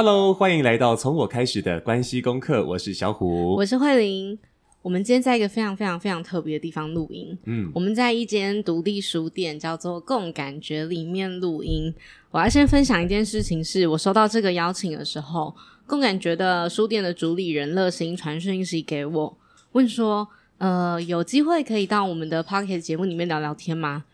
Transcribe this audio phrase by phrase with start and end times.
[0.00, 2.64] Hello，欢迎来到从我开始的关系功课。
[2.64, 4.38] 我是小虎，我是慧玲。
[4.80, 7.36] 我们今天在一个非常非常非常特别的地方录音。
[7.46, 11.92] 嗯，我们在一间独立书店，叫做共感觉里面录音。
[12.30, 15.52] 我要先分享一件事情是，是我收到这个邀请的时候，
[15.84, 19.36] 共感觉的书店的主理人乐心传讯息给我，
[19.72, 24.04] 问说：“呃，有机会可以到我们的 Podcast 节目里面聊聊天吗？”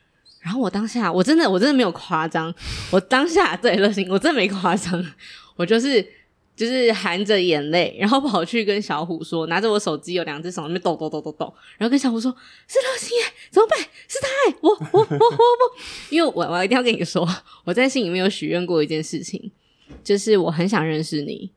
[0.40, 2.54] 然后我当下，我真的我真的没有夸张，
[2.90, 5.04] 我当下对乐心，我真的没夸张，
[5.56, 6.06] 我就是。
[6.56, 12.30] 就是含着眼泪，然后跑去跟小虎说，拿着我手机，有两只手在那边抖抖抖抖抖，然后跟小虎说
[12.68, 13.76] ：“是乐心耶，怎么办？
[14.06, 15.76] 是他耶，我我我我我，
[16.10, 17.28] 因为我我一定要跟你说，
[17.64, 19.50] 我在心里面有许愿过一件事情，
[20.04, 21.50] 就是我很想认识你。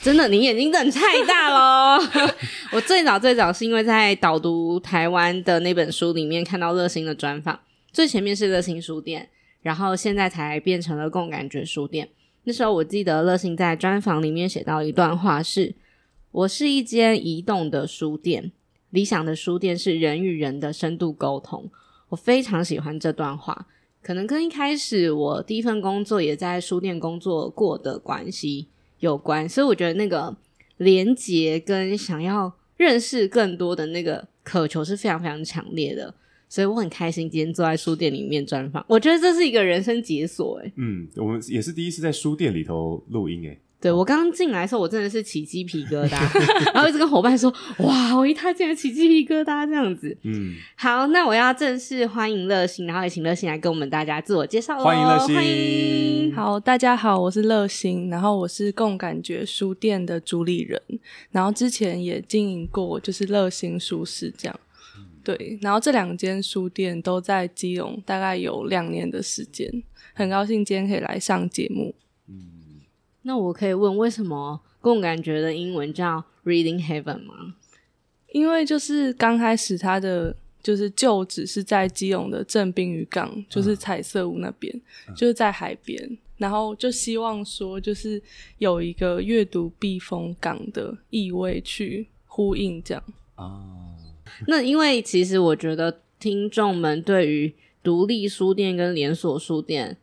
[0.00, 1.98] 真的，你眼睛真的太大了。
[2.72, 7.60] 我最早最早是因为在导读台湾的那本书里面看到乐心的专访，
[7.92, 9.28] 最前面是乐心书店，
[9.60, 12.08] 然后现在才变成了共感觉书店。
[12.48, 15.74] 那时候我记得乐心在专访里面写到一段话是
[16.32, 18.50] ：“我是一间移动的书店，
[18.88, 21.70] 理想的书店是人与人的深度沟通。”
[22.08, 23.66] 我非常喜欢这段话，
[24.00, 28.68] 可能跟一开始我第一份工作也在书店工作过的关系
[29.00, 30.34] 有关，所以我觉得那个
[30.78, 36.14] 连结跟想要认识更多的那个渴求是非常非常强烈的。
[36.48, 40.72] 所以我很开心今天坐在书店里面专访，我觉得这是一个人生解锁诶。
[40.76, 43.58] 嗯，我们也是第一次在书店里头录音诶。
[43.80, 46.18] 对，我刚刚进来的时候，我真的是起鸡皮疙瘩，
[46.74, 54.82] 然后一直跟伙伴说：“哇，我一踏进来起鸡皮疙瘩这样子。”嗯，好，那我要正式欢迎乐心，然后也请乐心来跟我们大家自我介绍喽。
[54.82, 56.34] 欢迎乐心，欢迎。
[56.34, 60.82] 好，大家好，我是乐心，然后我是共感觉书店的主理人，
[61.30, 64.60] 然后之前也经营过就是乐心书室这样。
[65.28, 69.70] 对，然后这两间书店都在基隆，大概有两年的时间。
[70.14, 71.94] 很高兴今天可以来上节目。
[72.28, 72.80] 嗯，
[73.20, 77.56] 那我可以问，为什么共感觉的英文叫 Reading Heaven 吗？
[78.32, 84.74] 因为就是刚开始它的就是旧址是在基隆的正滨渔港，就是彩色屋那边，
[85.08, 88.22] 嗯、就是在海边，然后就希望说就是
[88.56, 93.04] 有一个阅读避风港的意味去呼应这样。
[93.36, 93.84] 哦
[94.46, 99.96] 那因为其实我觉得听众们对于独立书店跟连锁书店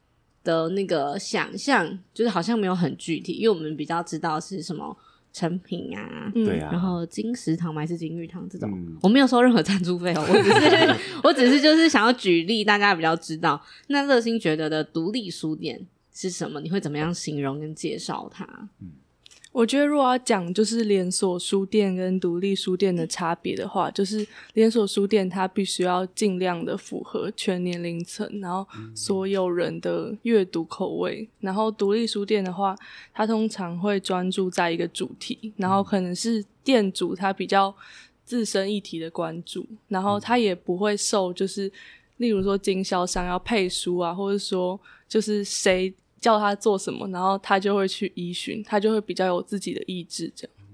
[0.44, 4.96] 的那个想象，就是好像没有很具体，因为我们比较知道是什么
[5.34, 13.62] 成品啊，对啊、嗯，然后金石堂还是金玉堂这种，嗯、我没有收任何赞助费哦，我只是 我只是就是想要举例，大家比较知道。
[13.88, 16.62] 那热心觉得的独立书店是什么？
[16.62, 18.46] 你会怎么样形容跟介绍它？
[18.82, 18.92] 嗯
[19.56, 31.26] 我觉得，如果要讲就是连锁书店跟独立书店的差别的话，就是连锁书店它必须要尽量的符合全年龄层，然后所有人的阅读口味。
[31.40, 32.76] 然后独立书店的话，
[33.14, 37.74] 它通常会专注在一个主题，然后可能是店主他比较
[38.26, 41.72] 自身议题的关注，然后他也不会受就是
[42.18, 44.78] 例如说经销商要配书啊，或者说
[45.08, 45.94] 就是谁。
[46.26, 50.34] 叫他做什么，然后他就会去依循，他就会比较有自己的意志。
[50.36, 50.68] 这样，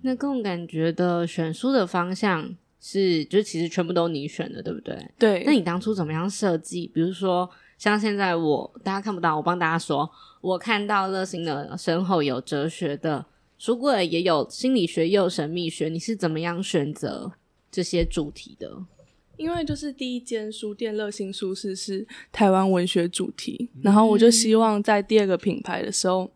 [0.00, 5.10] 那共感觉的选书的方向是，就是其实全部都你选的，对不对？
[5.18, 5.42] 对。
[5.44, 6.90] 那你当初怎么样设计？
[6.94, 7.46] 比如说，
[7.76, 13.26] 像现在我大家看不到，我帮大家说，我看到乐心的身后有哲学的
[13.58, 15.90] 书柜，也有心理学，也有神秘学。
[15.90, 17.30] 你是怎么样选择
[17.70, 18.72] 这些主题的？
[19.36, 26.30] 因为就是第一间书店乐心书室是台湾文学主题，然后我就希望在第二个品牌的时候，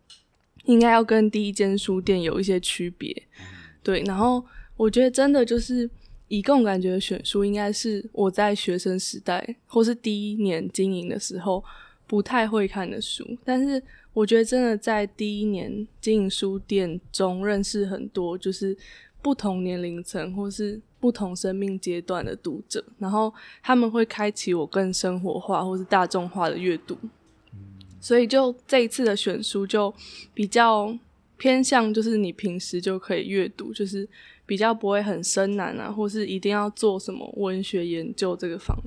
[0.65, 3.23] 应该要跟第一间书店有一些区别，
[3.81, 4.03] 对。
[4.03, 4.45] 然后
[4.77, 5.89] 我觉得真的就是
[6.27, 11.63] 以共感觉的选书，应该是我在学生时代或是第一年经营的时候
[12.05, 13.81] 不太会看的书，但是
[14.13, 18.77] 我觉得真的在第一年经营书店中认识很多，就是
[19.21, 20.79] 不同年龄层或是。
[21.01, 26.95] 不同生命阶段的读者，然后他们会开启我更生活化或是大众化的阅读，
[27.99, 29.91] 所以就这一次的选书就
[30.31, 30.95] 比较
[31.37, 34.07] 偏向，就是你平时就可以阅读，就是
[34.45, 38.85] 比较不会很深难啊，或是一定要做什么文学研究这个方面。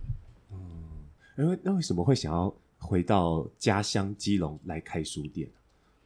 [0.53, 5.49] 嗯，因为那为什么会想要回到家乡基隆来开书店？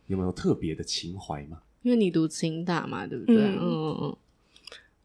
[0.07, 1.61] 有没有特别的情怀吗？
[1.83, 3.37] 因为你读清大嘛，对不对？
[3.37, 4.17] 嗯嗯嗯，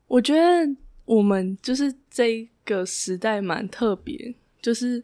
[0.07, 0.74] 我觉得。
[1.06, 5.04] 我们就是这个时代蛮特别，就是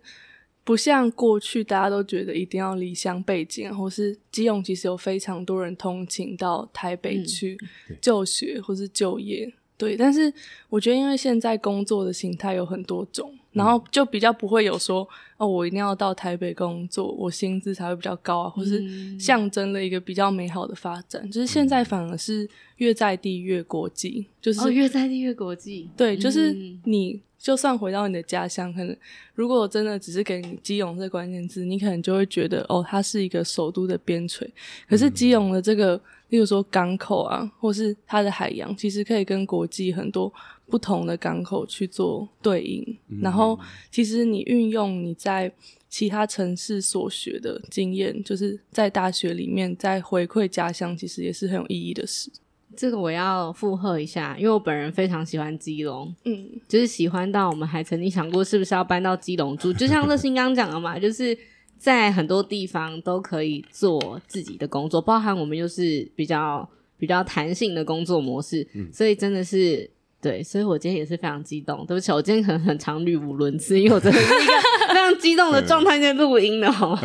[0.63, 7.57] 不像过去大家都觉得一定要离乡背景，或是基隆其实有非常多人通勤到台北去
[7.99, 9.97] 就学或是就业，对。
[9.97, 10.31] 但是
[10.69, 15.07] 我觉得，因为现在工作的形态有很多种，然后就比较不会有说
[15.37, 18.83] 哦，我一定要到台北工作，我薪资才会比较高啊，或是
[19.19, 21.29] 象征了一个比较美好的发展。
[21.31, 22.47] 就是现在反而是
[22.77, 25.89] 越在地越国际，就是、哦、越在地越国际。
[25.97, 28.95] 对，就是你就算回到你的家乡，可能
[29.33, 34.47] 如果真的只是给你基隆这个关键字，你可能就会觉得哦，它是一个首都的边陲。
[34.87, 35.99] 可是基隆的这个，
[36.29, 40.31] 例如说港口啊，或是它的海洋，其实可以跟国际很多。
[40.69, 43.59] 不同的港口去做对应，嗯、然后
[43.91, 45.51] 其实你运用你在
[45.89, 52.31] 其他城市所学的经验，就是在大学里面再回馈家乡，其实也是很有意义的事。
[52.77, 61.35] 这个我要附和一下，因为我本人非常喜欢基隆，嗯，就是喜欢到我们还曾经想过是不是要搬到基隆住，就像乐馨刚讲的嘛， 就是
[61.77, 69.89] 在很多地方都可以做自己的工作，包含我们又是比较比较弹性的工作模式，嗯、所以真的是。
[70.21, 71.85] 对，所以我今天也是非常激动。
[71.85, 74.53] 对不起，我今天可能很常语无伦次，因为我真的是一个
[74.89, 76.97] 非常激动的 状态在录音的，好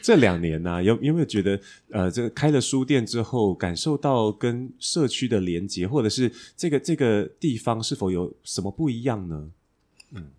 [0.00, 1.60] 这两年呢、啊，有有没有觉得，
[1.90, 9.50] 呃，这个开了书店之后，感受到跟社区的连接，或者是这个这个地方是否有什么不一样呢？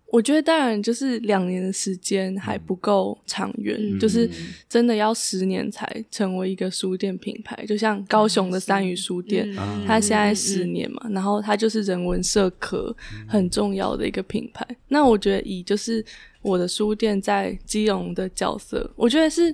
[0.09, 4.29] 我觉得当然就是两年的时间还不够长远，嗯、就是
[4.69, 7.65] 真的要十年才成为一个书店品牌。
[7.67, 12.95] 就像高雄的三余书店，嗯、它现在十年嘛，嗯、然后它就是人文社科
[13.27, 14.65] 很重要的一个品牌。
[14.69, 16.03] 嗯、那我觉得以就是
[16.41, 19.53] 我的书店在基隆的角色，我觉得是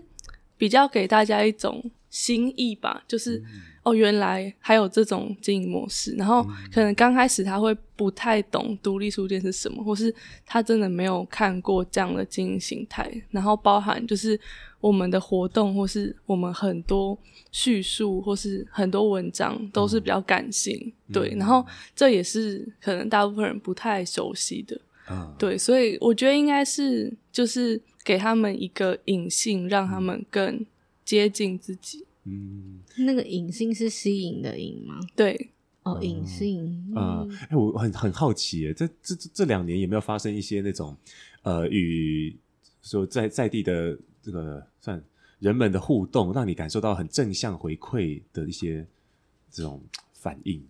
[0.55, 3.41] 比较给大家一种心意吧，就是。
[3.83, 6.41] 嗯哦，原来还有这种经营模式，然后
[6.73, 10.13] 可能刚开始他会不太懂独立书店是什么，或是
[10.45, 14.39] 他真的没有看过这样的经营形态，然后包含就是
[14.79, 17.17] 我们的活动，或是我们很多
[17.51, 30.65] 叙述，或是很多文章都是比较感性，嗯、对，然后这也是可能大部分人不太熟悉的，嗯、对，所以我觉得应该是就是给他们一个隐性，让他们更
[31.03, 32.05] 接近自己。
[32.25, 34.99] 嗯，那个隐性是吸引的影吗？
[35.15, 35.51] 对，
[35.83, 40.95] 哦，隐性啊，哎、嗯，我很很好奇，哎，这这这两年有没有发生一些那种
[41.41, 42.33] 呃，与
[42.81, 45.03] 说在在地的这个算
[45.39, 48.87] 人们的互动，让你感受到很正向回馈的一些
[49.51, 49.81] 这种
[50.13, 50.65] 反应？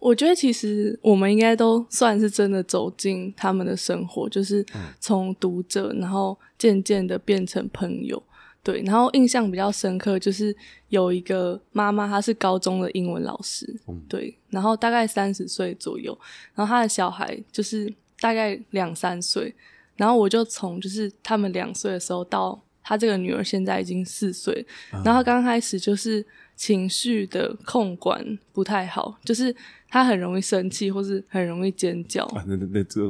[0.00, 4.64] 我觉得其实我们应该都算是真的走进他们的生活，就是
[5.00, 8.20] 从读者，然后渐渐的变成朋友。
[8.68, 10.54] 对，然后印象比较深刻就是
[10.90, 16.12] 有一个妈妈，她是高中的英文老师，嗯、对，然后大概三十岁左右，
[16.54, 19.54] 然后她的小孩就是大概两三岁，
[19.96, 26.22] 然后我就从就是他们两岁的时候到她这个女儿现在已经四岁，嗯、然后刚开始就是
[26.58, 29.56] 情绪的控管不太好，就是。
[29.90, 32.22] 他很容易生气，或是很容易尖叫。
[32.26, 33.00] 啊、那那那这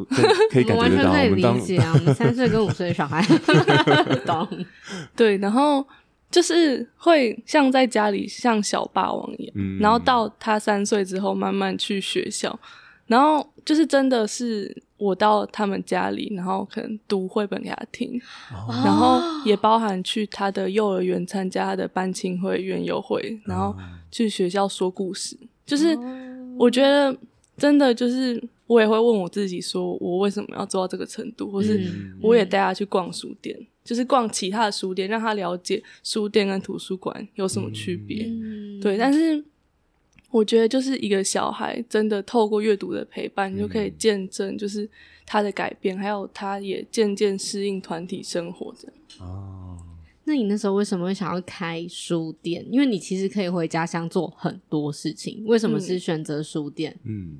[0.48, 1.92] 可以感觉得到，我们完全可以理解啊。
[1.92, 3.20] 我们 三岁跟五岁的小孩
[4.24, 4.46] 懂。
[5.16, 5.84] 对，然后
[6.30, 12.56] 就是会像在家里像小霸王一样，嗯、然后到他三岁之后慢慢去学校，
[13.08, 18.18] 然后就是真的是我到他们家里，然后可能读绘本给他听，
[18.52, 23.74] 哦、然后也包含去他的幼儿园参加他的班亲会、园游会，然后
[24.10, 25.94] 去学校说故事，就是。
[25.96, 26.24] 哦
[26.58, 27.16] 我觉得
[27.56, 31.88] 真的就是，我也会问我自己，说我为什么要做到这个程度，或是
[32.20, 38.24] 我也带他去逛书店，嗯、就是逛其他的书店，让他了解书店跟图书馆有什么区别。
[38.26, 39.40] 嗯、对，但是
[40.30, 44.88] 我觉得就是一个小孩真的透过阅读的陪伴，你就可以见证就是
[45.24, 48.96] 他的改变，还有他也渐渐适应团体生活这样。
[49.20, 49.78] 哦。
[50.24, 52.62] 那你那时候为什么会想要开书店？
[52.70, 56.94] 因为你其实可以回家乡做很多事情，为什么是选择书店？
[57.04, 57.38] 嗯，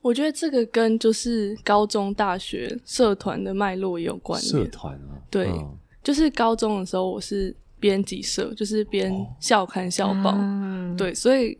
[0.00, 4.50] 我觉得这个跟就是高中、大学社团的脉络也有关系。
[4.50, 11.58] 社团啊，对，哦、就是高中的时候我是编辑社，就是编校刊、校报，哦、对，所以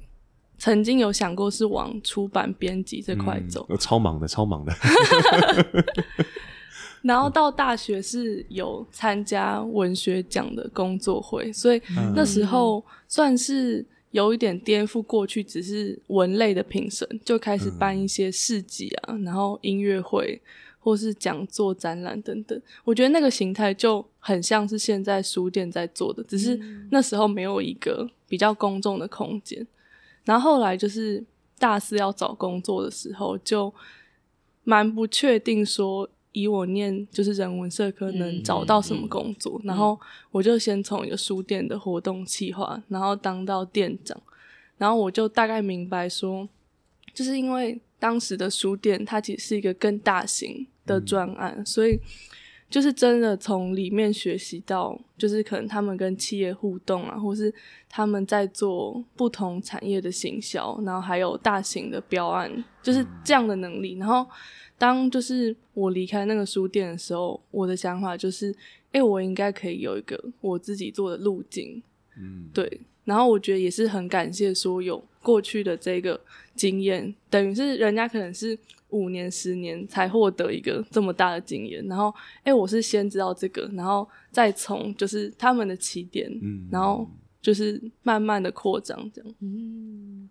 [0.60, 3.64] 曾经有想过是往出版编辑这块走。
[3.70, 4.70] 嗯、超忙的，超忙的。
[7.00, 11.80] 然后到大学是有参加文学奖的工作会，所以
[12.14, 20.38] 那时候算是有一点颠覆过去，只是文类的评审，就开始办一些市集啊，然后音乐会
[20.78, 22.60] 或是讲座、展览等等。
[22.84, 29.66] 我觉得那个形态就很像是现在书店在做的，只是那时候没有一个比较公众的空间。
[30.30, 31.24] 然后后来就是
[31.58, 33.74] 大四要找工作的时候，就
[34.62, 36.08] 蛮不确定说。
[36.32, 39.98] 以我念就是人文社科能找到什么工作，嗯嗯、然后
[40.30, 44.16] 我就先从一个书店的活动企划，然后当到店长，
[44.78, 46.48] 然后我就大概明白说，
[47.12, 51.98] 就是因为当时的书店它其实是一个更大型的专案，嗯、所以
[52.70, 57.52] 就是真的从里面学习到，就是可能他们跟企业互动啊，或是
[57.88, 63.98] 他们在做不同产业的行销，然后还有大型的标案，就是这样的能力。
[63.98, 64.24] 然后
[64.78, 68.54] 当就是我离开那个书店的时候，我的想法就是，
[68.92, 71.82] 哎，我应该可以有一个我自己做的路径，
[72.16, 72.80] 嗯，对。
[73.04, 76.20] 然后我觉得也是很感谢说有过去的这个
[76.60, 78.58] 经验，等于是人家可能是
[78.90, 81.82] 五年、十年才获得一个这么大的经验。
[81.86, 87.08] 然后，哎，我是先知道这个，然后再从就是他们的起点，嗯，然后
[87.40, 89.34] 就是慢慢的扩张这样。
[89.40, 90.28] 嗯，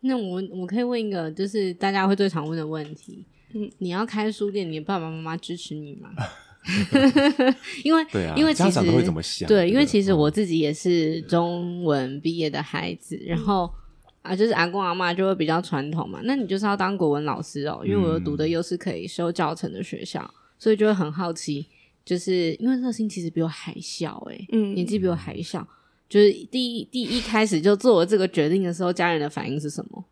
[0.00, 6.10] 那我我可以问一个，就是大家会最常问的问题，嗯，你要开书店，你的爸爸妈妈支持你吗？
[7.84, 9.48] 因为，对啊，因为其实家长都会怎么想？
[9.48, 13.72] 对，因为其实我自己也是中文毕业的孩子，嗯、然后
[14.22, 16.20] 啊，就是阿公阿妈就会比较传统嘛。
[16.24, 21.66] 那你就是要当国文老师哦，因为我读的又是可以修教程的学校，嗯、所以就会很好奇，
[22.04, 25.66] 就是因为热心其实比我还小诶、欸，嗯，年纪比我还小，
[26.08, 30.04] 就是第一第一开始就做了这个决定的时候，家人的反应是什么？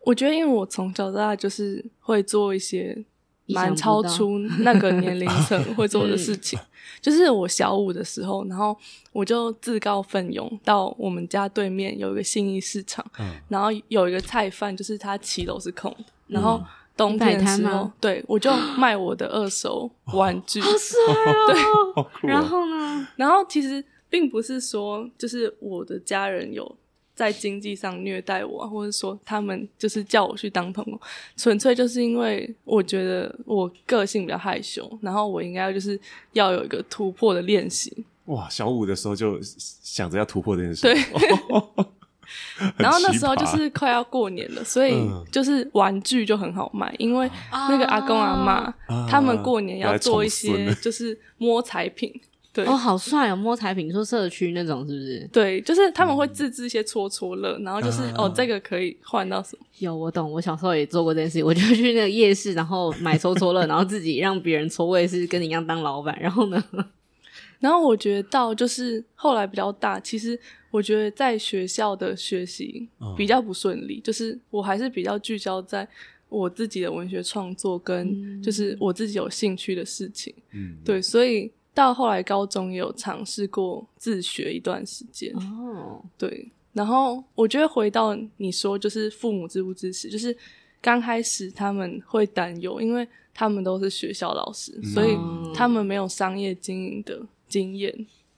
[0.00, 3.04] 我觉得，因为我从小到大就是会做一些。
[3.48, 6.58] 蛮超出那个年龄层 会做的事情，
[7.00, 8.76] 就是我小五的时候，然后
[9.12, 16.62] 我就自告奋勇到我们家对面有一个信义市场，嗯、然后有一个菜贩，就是他骑楼是空的，嗯、然后
[16.96, 21.46] 冬天的时候，对，我就卖我的二手玩具，好帅哦！
[21.46, 21.62] 对，
[22.02, 23.08] 哦、然后呢？
[23.16, 26.76] 然后其实并不是说，就是我的家人有。
[27.18, 31.00] 在经济上虐待我，或者说他们就是叫我去当童工，
[31.36, 35.98] 纯粹就是因为我觉得我个性比较害羞，然后我应该就是
[36.34, 38.04] 要有一个突破的练习。
[38.26, 40.82] 哇，小五的时候就想着要突破这件事。
[40.82, 40.94] 对。
[42.76, 44.94] 然后那时候就是快要过年了，所以
[45.32, 48.52] 就是玩具就很好卖，因为那个阿公阿妈、
[48.86, 52.12] 啊、他们过年要做一些 就是摸彩品。
[52.50, 53.36] 对哦，好帅哦！
[53.36, 55.28] 摸彩品，说社区那种是不是？
[55.30, 59.64] 对，就是他们会自制一些戳戳乐，嗯、然后就是、啊、哦，这个可以换到什么？
[59.78, 60.32] 有，我懂。
[60.32, 64.84] 我小时候也做过这件事，我就去那个夜市，然后买戳戳乐， 然后自己让别人搓。
[64.84, 66.18] 我也是跟你一样当老板。
[66.20, 66.64] 然后呢，
[67.60, 70.36] 然后我觉得到就是后来比较大，其实
[70.70, 75.86] 我觉得在学校的学习比较不顺利，嗯、就是我还是比较聚焦在
[76.28, 80.34] 我自己的文学创作跟就是我自己有兴趣的事情。
[80.52, 81.52] 嗯，对，所以。
[81.78, 90.36] 到后来高中也有尝试过自学一段时间哦，对，然后我觉得回到你说就是父母支不支持，就是
[90.80, 95.16] 刚开始他们会担忧，因为他们都是学校老师，嗯、所以
[95.54, 97.94] 他们没有商业经营的经验，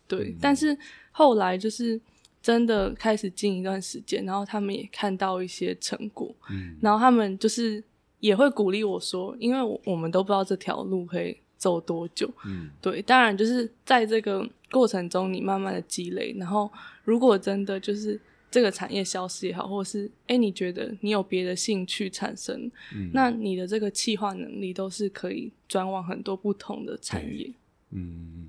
[0.06, 0.28] 对。
[0.28, 0.76] 嗯、但是
[1.10, 1.98] 后来就是
[2.42, 7.82] 真的开始经营一段时间，然后他们也看到一些成果，嗯，然后他们就是
[8.18, 11.34] 也会鼓励我说，因为我们都不知道这条路可以。
[11.60, 12.32] 走多久？
[12.46, 16.72] 嗯，对，当然就是在这个过程中，你慢慢的积累，然后
[17.04, 18.18] 如果真的就是
[18.50, 27.52] 这个产业消失也好，或是哎、欸，你觉得你有别的兴趣产生，嗯，那你的这个企划能力都是可以转往很多不同的产业。
[27.90, 28.48] 嗯，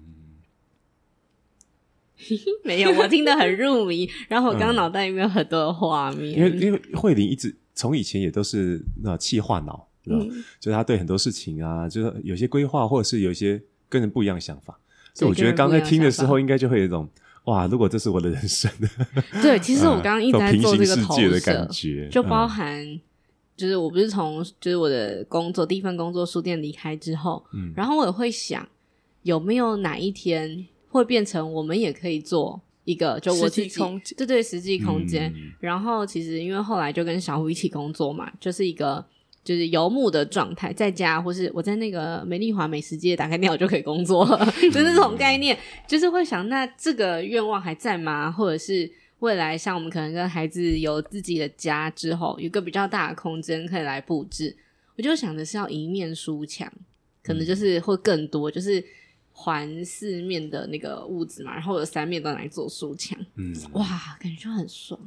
[2.64, 9.90] 没有，我听得很入迷，然后我刚刚脑袋里面有很多的画面，因为因为慧玲一直从以前也都是那气化脑。
[10.06, 14.80] 嗯，就是他对很多事情啊，就是有些规划，或者是有一些跟人不一样的想法，
[15.14, 17.08] 所以我觉得刚才听的时候，应该就会有一种
[17.46, 18.72] 哇，如果这是我的人生，
[19.42, 23.00] 对，其实我刚刚一直在做这个投射的感觉，就包含，
[23.56, 28.68] 就是我不是从就是我的工作第一份工作书店离开之后，嗯，然后我也会想，
[29.24, 33.80] 有没有哪一天会变成我们也可以做一个就我自己，
[34.18, 35.32] 对对，实际空间。
[35.60, 39.06] 然后其实因为后来就跟小虎一起工作嘛，就是一个。
[39.44, 44.26] 就是游牧的状态，在家或是我在那个美丽华美食街打开电脑就可以工作，
[44.72, 45.58] 就是这种概念，
[45.88, 48.32] 就是会想，那这个愿望还在吗？
[48.32, 54.56] 或者是未来像我们可能跟孩子有自己的家之后，有个比较大的空间可以来布置，
[54.96, 56.72] 我就想的是要一面书墙，
[57.24, 58.84] 可能就是会更多，就是。
[59.34, 63.86] 环四面的那个屋子嘛，然后有三面都来做书墙，嗯，哇，
[64.20, 65.00] 感觉就很爽，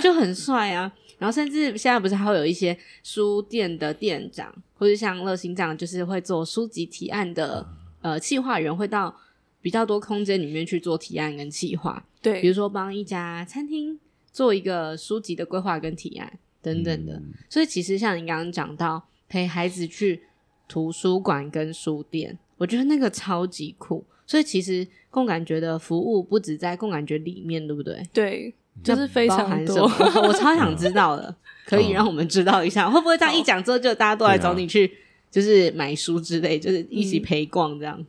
[0.00, 0.92] 就很帅啊。
[1.18, 7.66] 然后甚至现在不是还会有一些书店的店长，或者像乐心这样，就是会做书籍提案的，
[8.00, 9.16] 呃，企划员会到
[9.60, 13.98] 比较多空间里面去做提案跟企划，对，比如说帮一家餐厅
[14.32, 17.14] 做一个书籍的规划跟提案等等的。
[17.14, 20.24] 嗯，所以其实像你刚刚讲到陪孩子去
[20.68, 22.38] 图书馆跟书店。
[22.62, 28.00] 我觉得那个超级酷，所以其实共感觉的服务不止在共感觉里面，对不对？
[28.12, 28.54] 对，
[28.84, 29.82] 就是非常多，
[30.22, 31.34] 我超想知道的，
[31.66, 34.88] 可以让我们知道一下，会不会这样一讲之后，就大家都来找你去，
[35.28, 38.06] 就是买书之类，就是一起陪逛这样。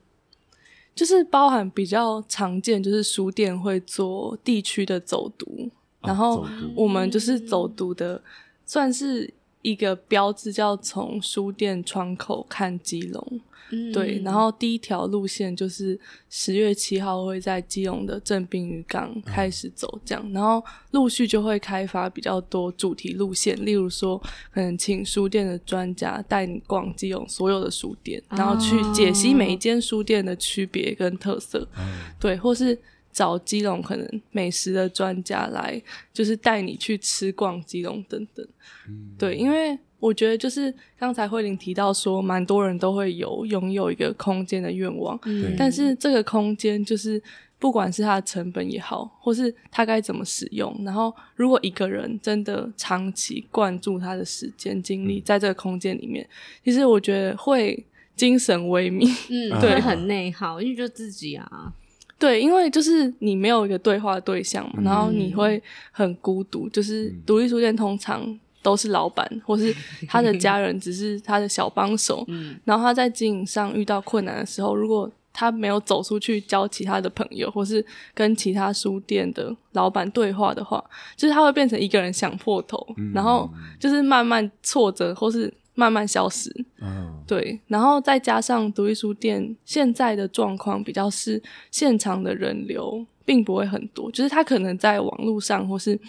[0.94, 5.68] 就是包含比较常见，就是书店会做地区的走读，
[6.02, 6.46] 然后
[6.76, 8.22] 我们就是走读的，
[8.68, 9.34] 算是
[9.64, 13.42] 一个标志，叫从书店窗口看基隆。
[13.72, 32.78] 嗯、对，然后第一条路线就是十月七号会在基隆的正滨渔港开始走，这样，嗯、然后陆续就会开发比较多主题路线，例如说可能请书店的专家带你逛基隆所有的书店，然后去解析每一间书店的区别跟特色，嗯、对，或是
[33.12, 35.82] 找基隆可能美食的专家来，
[36.14, 38.46] 就是带你去吃逛基隆等等，
[38.88, 39.78] 嗯、对，因为。
[40.04, 47.22] 我觉得就是刚才慧玲提到说，蛮多人都会有拥有一个空间的愿望，嗯，但是这个空间就是
[47.58, 56.28] 不管是它的成本也好，或是它该怎么使用，然后如果一个人真的长期灌注他的时间精力在这个空间里面，
[56.66, 57.86] 其实我觉得会
[58.18, 61.72] 精神萎靡，嗯， 对，很内耗，因为就自己啊，
[62.20, 68.38] 对，因为就是你没有一个对话的对象嘛，然后你会很孤独，就是独立书店通常。
[68.64, 69.76] 都是老板，或是
[70.10, 72.24] 他的家人，只是他的小帮手。
[72.30, 80.84] 嗯，然后他在经营上遇到困难的时候，如果他没有走出去交其他的朋友，或是跟其他书店的老板对话的话，
[81.16, 86.50] 就是他会变成一个人想破头，嗯、然后就是慢慢挫折，或是慢慢消失。
[86.80, 87.60] 嗯，对。
[87.68, 91.42] 然后再加上独立书店现在的状况比较是
[91.72, 96.00] 现场的人流并不会很多，就是他可能在网络上或是。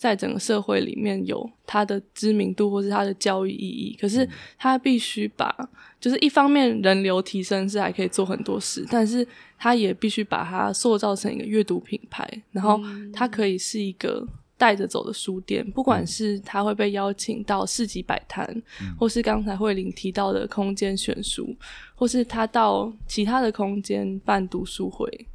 [0.00, 4.26] 在整个社会里面有它的知名度或是它的教育意义，可是
[4.56, 5.54] 他必须把，
[6.00, 9.26] 就是一方面人流提升是还可以做很多事，但是
[9.58, 12.80] 他也必须把它塑造成一个阅读品牌，然后
[13.12, 14.26] 它可以是一个
[14.56, 18.62] 带着走的书店，不管是他会被邀请到市集摆摊，
[18.98, 21.54] 或是刚才慧玲提到的空间选书，
[21.94, 25.26] 或是他到其他的空间办读书会，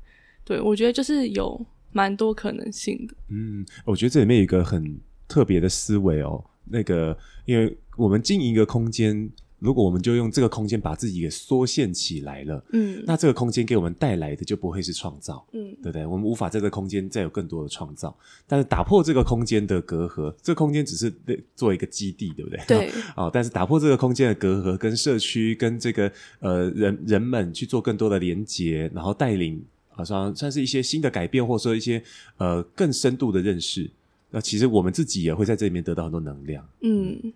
[0.43, 1.63] 对，我觉得就是有。
[1.95, 3.15] 蛮多可能性的。
[3.29, 6.43] 嗯，我觉得这里面有一个很特别的思维哦。
[6.65, 9.29] 那个，因为我们经营一个空间，
[9.59, 16.05] 如果我们就用这个空间把自己给缩限起来了，嗯，那这个空间给我们带来的就不会是创造，嗯，对不对？
[16.05, 18.13] 我们无法在这个空间再有更多的创造。
[18.45, 21.13] 但是打破这个空间的隔阂，这个空间只是
[21.55, 22.59] 做一个基地，对不对？
[22.67, 22.91] 对。
[23.15, 29.63] 哦，但是打破这个空间的隔阂，跟社区、跟这个呃人人们去做更多的连接，然后带领。
[29.95, 32.03] 好像算是一些新的改变，或者说一些
[32.37, 33.89] 呃更深度的认识。
[34.31, 36.67] 那其实我们自己也会在这里面得到很多能量。
[36.81, 37.33] 嗯，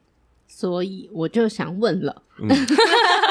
[0.48, 2.50] 所以我就想问了，嗯、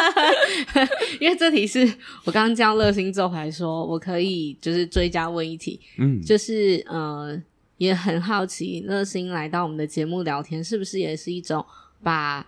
[1.20, 1.80] 因为这题是
[2.24, 5.78] 我刚刚叫乐心之后还说，我可以就是追加问一题。
[5.98, 7.38] 嗯，就是呃
[7.76, 11.62] 也很好奇，乐心来到我们的节目聊天，是不是也是一种
[12.02, 12.46] 把。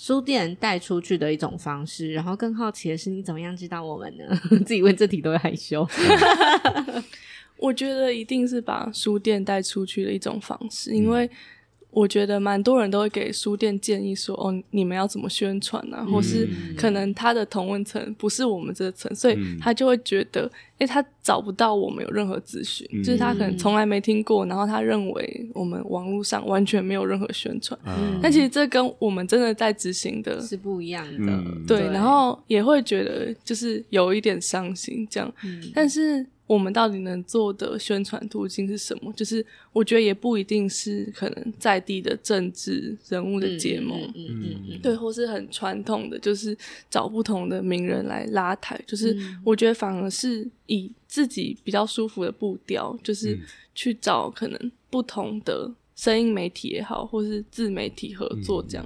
[0.00, 4.24] 书店带出去的一种方式，然后更好奇的是，你怎么样知道我们呢？
[4.64, 5.86] 自己问这题都会害羞。
[7.58, 11.28] 我觉得一定是把书店带出去的一种方式，因为。
[11.92, 16.04] 我觉得蛮多人都会给书店建议说：“哦，你们要怎么宣传呢、啊？
[16.04, 27.78] 或是可能他的同文层不是我们这层，所以他就会觉得，诶，他找不到我们有任何资讯，嗯、就是他可能从来没听过，然后他认为我们网络上完全没有任何宣传。
[27.84, 31.80] 嗯、但其实这跟我们真的在执行的是不一样的，嗯、对。
[31.90, 36.24] 然后也会觉得就是有一点伤心这样，嗯、但是。
[36.50, 39.12] 我们到底能做的宣传途径是什么？
[39.12, 46.56] 就是我觉得也不一定是可能在地的政治人物的结盟，嗯嗯嗯嗯、对，或是很传统的，就是
[46.90, 48.76] 找不同的名人来拉抬。
[48.84, 53.38] 就是我觉得反而是以自己比较舒服的步调，就是
[53.72, 58.84] 去找可能不同的声音媒体也好，或是自媒体合作这样。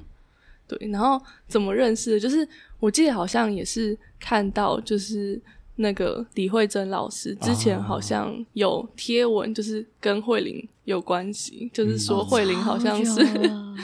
[0.68, 2.20] 对，然后怎么认识的？
[2.20, 2.46] 就是
[2.78, 5.40] 我记得好像也是看到，就是。
[5.76, 13.76] 那个李慧珍老师之前好像有贴文，就是跟慧玲有关系，哦、就是说慧玲好像是，嗯、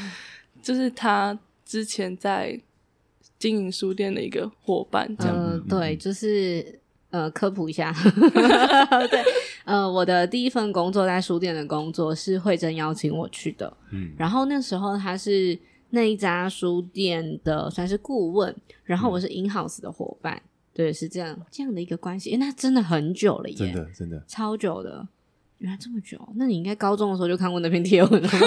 [0.62, 2.60] 就是她之前在
[3.38, 5.34] 经营书店的一个伙伴，这样。
[5.34, 6.78] 呃、对，就是
[7.10, 7.92] 呃，科普一下
[9.10, 9.24] 对，
[9.64, 15.58] 呃，我的第一份工作在书店的工作是慧珍邀请我去的，嗯，然后那时候他是
[15.90, 20.40] 那一家书店的算是顾问，然后我是 in house 的伙伴。
[20.72, 22.30] 嗯对，是这样这样的一个关系。
[22.30, 25.06] 诶，那真的很久了耶，真的真的超久的，
[25.58, 26.18] 原来这么久。
[26.36, 28.38] 那你应该高中的时候就看过那篇贴文了吧？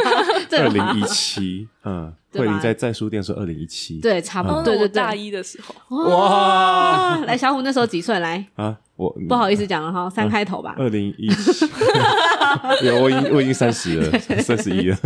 [0.58, 8.18] 二零一七，嗯，慧玲在在书店说二零一七，对，差不多，对对对，大一的时候，哇，来 来，小虎那时候几岁？
[8.20, 10.76] 来啊，我不好意思讲了哈，三开头吧。
[10.78, 11.66] 二零一七，
[13.02, 14.98] 我已经我已经三十了，三十一了。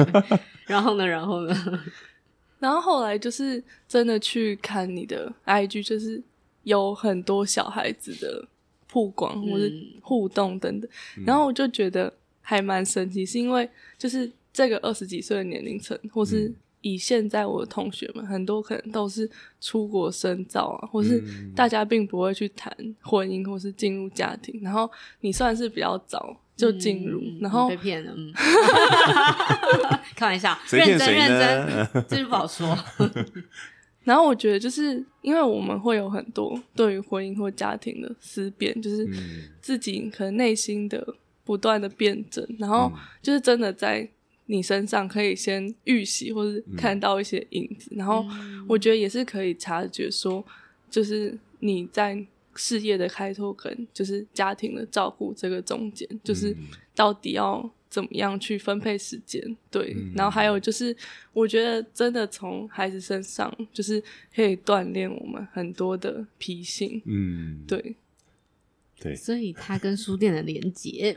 [0.68, 1.06] 然后呢？
[1.08, 1.80] 然后呢？
[2.60, 6.22] 然后后来就是真的去看你的 IG，就是
[6.68, 8.46] 有很多小孩子的
[8.88, 9.66] 曝光或者
[10.02, 19.30] 互动等等，嗯、然后我就觉得还蛮神奇，是因为就是这个二十几岁的年龄层，或是以现在我的同学们很多可能都是
[19.62, 21.24] 出国深造啊，或是
[21.56, 26.38] 大家并不会去谈婚姻或是进入家庭，然后你算是比较早。
[26.58, 28.12] 就进入，嗯、然后被骗了。
[28.18, 28.34] 嗯，
[30.18, 31.14] 开玩笑，谁骗谁呢？
[31.14, 32.76] 认真认真，这就不好说。
[34.08, 39.08] 然后我觉得，就是因为我们会有很多对于婚姻或家庭的思辨，就是
[39.62, 42.92] 自己可能内心的不断的辩证，然后
[43.22, 44.10] 就是真的在
[44.46, 48.26] 你身上可以先预习，或是看到一些影子，然后
[48.68, 50.44] 我觉得也是可以察觉说，
[50.90, 52.26] 就是你在。
[52.60, 56.58] 事业的开拓跟就是家庭的照顾，这个中间就是
[56.96, 59.42] 到底要怎么样去分配时间？
[59.72, 60.96] 对，嗯、然后还有就是，
[61.34, 64.02] 我觉得真的从孩子身上就是
[64.36, 67.02] 可以锻炼我们很多的脾性。
[67.06, 67.96] 嗯，对，
[69.00, 71.16] 对，所以他跟书店的连结，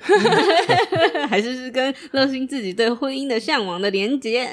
[1.29, 4.51] 还是是跟乐心自己对婚姻的向往的连结。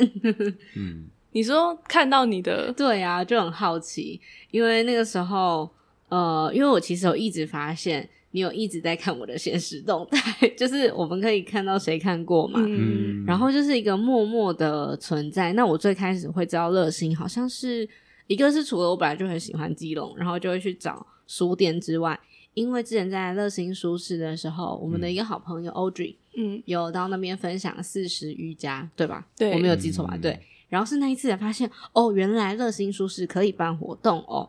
[0.76, 4.20] 嗯，你说看到你的，对啊，就很好奇，
[4.52, 5.70] 因为那个时候。
[6.10, 15.54] 呃，因为我其实有一直发现你有一直在看我的现实动态， 就是我们可以看到谁看过嘛，嗯，然后就是一个默默的存在。
[15.54, 17.90] 那我最开始会知道乐心，好像是
[18.28, 22.20] 一个是除了我本来就很喜欢基隆，然后就会去找书店之外，
[22.54, 29.26] 因为之前在乐心书室的时候，我们的一个好朋友 Audrey，嗯，有到那边分享四十瑜伽，对吧？
[29.36, 30.14] 对，我没有记错吧？
[30.14, 34.48] 嗯、对，然后是那一次才发现，哦，原来乐心书室可以办活动哦。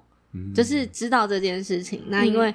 [0.55, 2.55] 就是知道这件事情，那因为、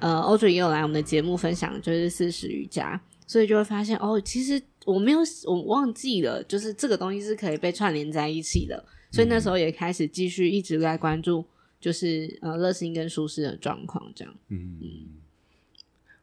[0.00, 11.44] 嗯、呃，Audrey 也有来我们的节目分享，就是四十瑜伽，所以就会发现哦，其实我没有我忘记了，就是这个东西是可以被串联在一起的，所以那时候也开始继续一直在关注，
[11.80, 14.34] 就是呃乐心跟舒适的状况这样。
[14.48, 14.70] 嗯，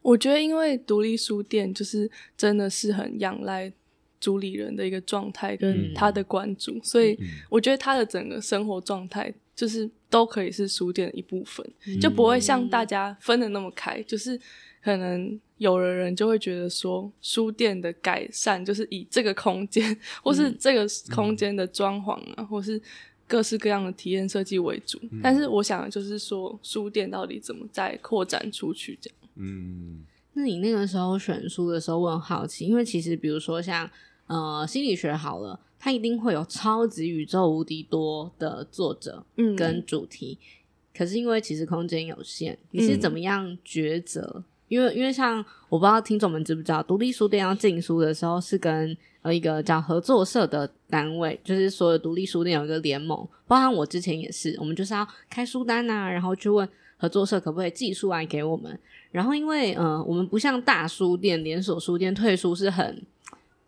[0.02, 3.72] 我觉得因为独立书店就是真的是很仰赖
[4.20, 7.18] 主理人的一个状态跟他的关注，嗯、所以
[7.50, 9.34] 我觉得他的整个生活状态。
[9.56, 14.04] 就是都可以是书店的一部分，嗯、就不会像大家分的那么开。
[14.04, 14.38] 就是
[14.84, 22.82] 可能有的人就会觉得说，书店的改善就是以这个空间， 或是这个空间的装潢啊，嗯、或是
[23.30, 25.00] 各式各样的体验设计为主。
[25.10, 29.00] 嗯、但是我想的就是说，书店到底怎么再扩展出去？
[29.02, 29.30] 这样。
[29.36, 30.04] 嗯，
[30.36, 33.90] 那你那个时候选书的时候，我很好奇，因为其实比如说像
[34.28, 35.60] 呃心理学好了。
[35.78, 40.36] 它一定会有超级宇宙无敌多的作者，嗯，跟主题。
[40.42, 44.34] 嗯、可是因为其实空间有限，你是怎么样抉择？
[44.38, 56.68] 嗯、因为因为像我不知道听众们知不知道，独立书店要进书的时候是跟呃一个叫合作社的单位，就是所有独立书店有一个联盟，包含我之前也是，我们就是要开书单啊，然后去问
[57.06, 58.78] 合作社可不可以寄书来给我们。
[59.12, 63.02] 然后因为呃我们不像大书店、连锁书店退书是很。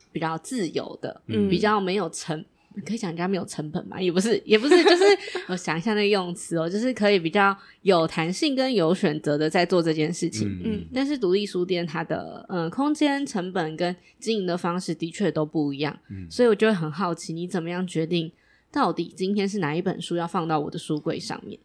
[0.09, 2.43] 比较自由的，嗯，比较没有成，
[2.83, 4.01] 可以讲人家没有成本嘛？
[4.01, 5.03] 也不是，也不是， 就是
[5.47, 10.83] 我想一下那个用词哦，就是可以比较有弹性跟有选择的在做这件事情，嗯。
[10.91, 18.31] 但是独立书店它的嗯、呃、空间成本跟经营的方式的确都不一样，嗯，所以我就会很好奇，你怎么样决定
[18.71, 21.59] 到底今天是哪一本书要放到我的书柜上面？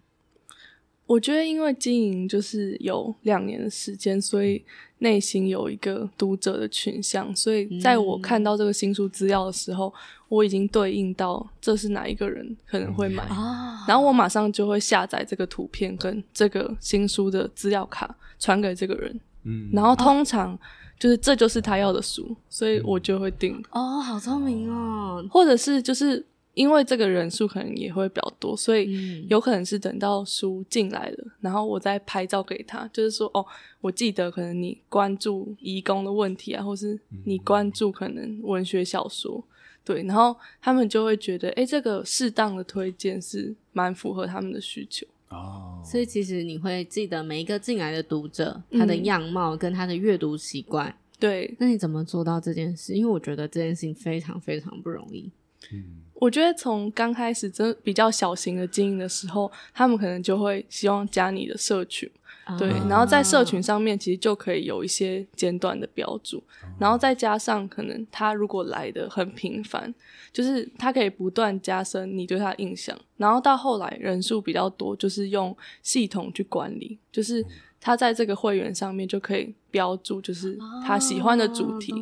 [1.13, 4.65] 我觉得，因为经营就是有两年的时间，所以
[4.99, 9.93] 内心有一个读者的群像，所以在我看到这个新书资料的时候，嗯、
[10.29, 20.59] 我已经对应到这是哪一个人可能会买，嗯、然后我马上就会下载这个图片跟这个新书的资料卡传给这个人，嗯，然后通常
[20.99, 23.63] 就是这就是他要的书，所以我就会订。
[23.73, 26.25] 哦，好聪明哦，或者是就是。
[26.55, 33.45] 因为这个人数可能也会比较多，所以有可能是等到书进来了，嗯、然后我再拍照给他，就是说哦，
[33.81, 39.43] 我记得可能你关注移工的问题啊，或是你关注可能文学小说，
[39.83, 45.81] 对，然后他们就会觉得，诶，这个适当的推荐是蛮符合他们的需求哦。
[45.83, 51.57] 所以其实你会记得每一个进来的读者他的样貌跟他的阅读习惯，嗯、对。
[51.59, 52.93] 那你怎么做到这件事？
[52.93, 55.31] 因为我觉得这件事情非常非常不容易。
[55.73, 56.03] 嗯。
[56.23, 62.09] 我觉得从刚开始真比较小型的经营的时候，他们可能就会希望加你的社群，
[62.57, 66.41] 对，然后在社群上面其实就可以有一些简短的标注，
[66.79, 69.93] 然后再加上可能他如果来的很频繁，
[70.33, 77.45] 就是他可以不断加深你对他印象，然后到后来人数比较多，就是用系统去管理，就是
[77.85, 81.93] 他在这个会员上面就可以标注，就是他喜欢的主题，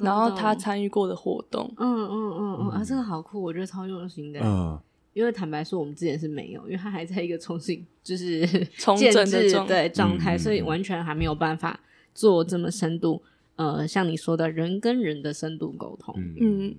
[0.00, 4.80] 然后他参与过的活动，嗯嗯嗯嗯啊，这个好酷，我觉得超用心的，嗯。
[5.14, 8.46] 因为坦白说，我们之前是没有，因为他还在一个重新就是
[8.78, 11.80] 重整的状对状态，所以完全还没有办法
[12.14, 13.20] 做这么深度。
[13.56, 16.72] 呃，像你说的人跟人的深度沟通，嗯，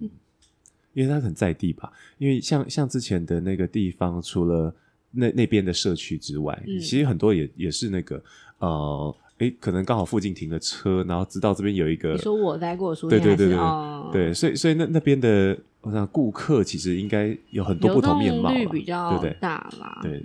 [0.93, 1.91] 因为他很在地吧。
[2.17, 4.73] 因为像像之前的那个地方，除了
[5.11, 8.21] 那那边的社区之外，嗯、其实很多也也是那个
[8.59, 9.15] 呃。
[9.39, 12.11] 诶，可能刚好附近停了车，然后知道这边有一个。
[12.11, 20.21] 你说我待过书店，对对对对，哦、对，所以所以那那边的，我想顾客其实应该有很多不同面貌，比较大啦，对，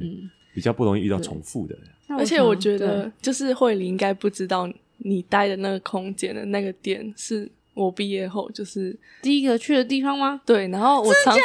[0.53, 1.79] 比较不容易遇到重复的。
[2.09, 4.69] 而且我觉得，就是慧玲应该不知道
[4.99, 10.41] 你待的那个空间的那个店是我毕业后就是第一个去的地方吗？
[10.45, 11.45] 对，然后我常常。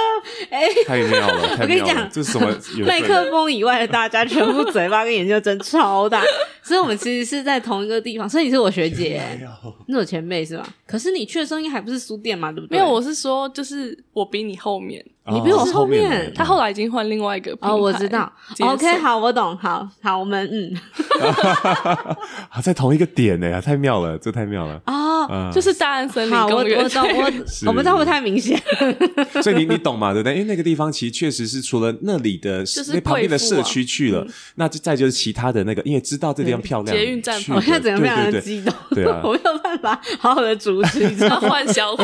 [0.50, 1.56] 哎，太妙了！
[1.62, 2.54] 我跟你讲，这是什么？
[2.86, 6.22] 麦克风以外的大家，全部嘴巴跟眼睛真超大。
[6.62, 8.28] 所以，我们其实是在同一个地方。
[8.28, 9.22] 所以你是我学姐，
[9.86, 10.66] 你是我前辈是吧？
[10.86, 12.78] 可是你去的时候应该还不是书店嘛，对不对？
[12.78, 16.32] 没有，我是说，就是我比你后面，你比我后面。
[16.34, 17.56] 他后来已经换另外一个。
[17.60, 18.30] 哦，我知道。
[18.60, 19.56] OK，好，我懂。
[19.56, 20.76] 好好，我们嗯，
[22.50, 25.50] 好，在同一个点呢，太妙了，这太妙了啊！
[25.52, 26.78] 就是大安森林公园。
[26.78, 27.24] 我我懂，我
[27.68, 28.60] 我不知道会不太明显。
[29.42, 30.12] 所以你你懂嘛？
[30.12, 30.34] 对不对？
[30.34, 42.02] 因为那个地方其实确实是除了那里的，就是旁边的社区去了，那就再就是其他的那个，因为知道这地方漂亮，捷运站，我现在整个非常的激动，对啊，我没有办法好好的主持，你知道换小虎，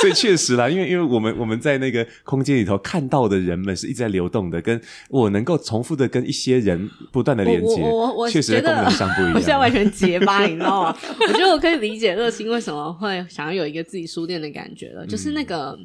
[0.00, 10.98] 所以确实啦，因为因为我们我们在那个空间里头看到的人们是一直在流动的，跟我能够重复的跟一些人不断的连接，我我确实在功能上不一样，我现在完全结巴，你知道吗？
[11.20, 15.78] 我觉得我可以理解乐心为什么会想要有一个自己书店的感觉了， 就是那个。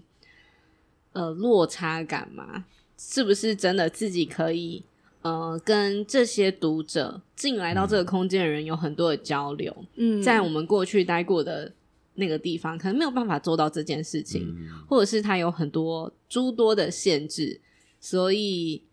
[1.14, 2.64] 呃，落差感嘛，
[2.98, 4.82] 是不是真的自己可以
[5.24, 9.76] 呃跟这些读者进来到这个空间的人有很多的交流？
[9.98, 11.70] 嗯，在我们过去待过的
[12.16, 17.60] 那个地方，可能没有办法做到这件事情，嗯、或者是它有很多诸多的限制，
[18.00, 18.84] 所以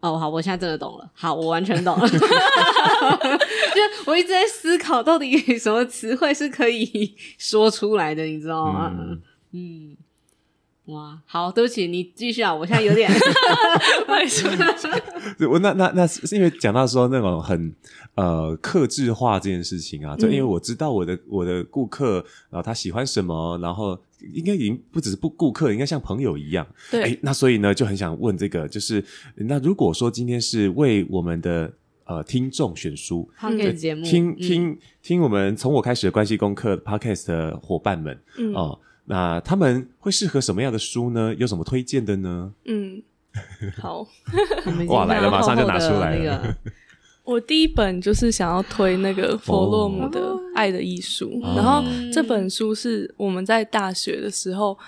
[0.00, 2.16] 哦，好，我现在真的懂了，好，我完全懂了， 就
[4.06, 8.90] 我一直在思考，到底什么词汇是可以 说出来的，你知道吗？
[8.98, 9.22] 嗯。
[9.54, 9.96] 嗯
[10.86, 12.52] 哇，好，对不起，你继续啊！
[12.52, 13.08] 我现在有点，
[14.08, 14.66] 为什么？
[15.48, 17.72] 我那那那是因为讲到说那种很
[18.16, 22.14] 呃克制化这件事情啊，就因为我知道我的我的顾客，
[22.50, 23.96] 然后他喜欢什么，然后
[24.34, 26.66] 应该已经不只是不顾客，应该像朋友一样。
[26.90, 29.04] 对，诶，那所以呢，就很想问这个，就是
[29.36, 31.72] 那如果说今天是为我们的
[32.06, 33.30] 呃听众选书，
[33.76, 38.52] 节目听听听我们从我开始的关系功课 Podcast 的伙伴们，嗯。
[38.52, 41.34] 呃那他们会适合什么样的书呢？
[41.36, 42.52] 有什么推荐的呢？
[42.64, 43.02] 嗯，
[43.80, 44.06] 好，
[44.88, 46.56] 哇，来了，马上就拿出来了。
[47.24, 50.20] 我第一本就是想要推那个弗洛姆的
[50.54, 54.78] 《爱的艺术》，哦、然后这本书是我们在大学的时候。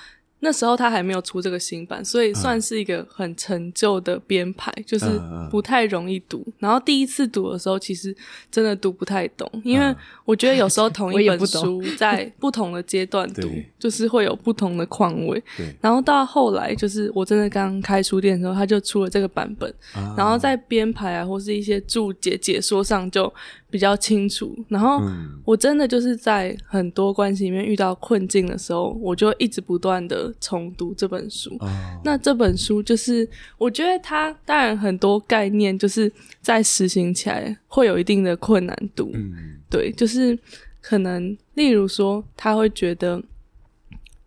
[0.44, 5.06] 那时候他还没有出这个新版，所以算是一个很陈旧的编排，嗯、就是
[5.50, 6.44] 不太容易读。
[6.46, 8.14] 嗯、然后第一次读的时候，其实
[8.50, 15.42] 真的读不太懂，因为我觉得有时候同 一本书 在不同的阶段读，就是会有不同的况味。
[15.80, 23.32] 然后到后来，就是我真的刚开书店的时候，他就出了这个版本，啊、然后在编排啊或是一些注解解说上就
[23.70, 24.54] 比较清楚。
[24.68, 25.00] 然后
[25.42, 30.33] 我真的就是在很多关系里面遇到困境的时候，我就一直不断的。
[30.40, 31.70] 重读这本书，oh.
[32.04, 40.38] 那这本书就是我觉得它当然很多概念就是在实行起来会有一定的困难度，嗯，对，就是
[40.80, 43.22] 可能例如说他会觉得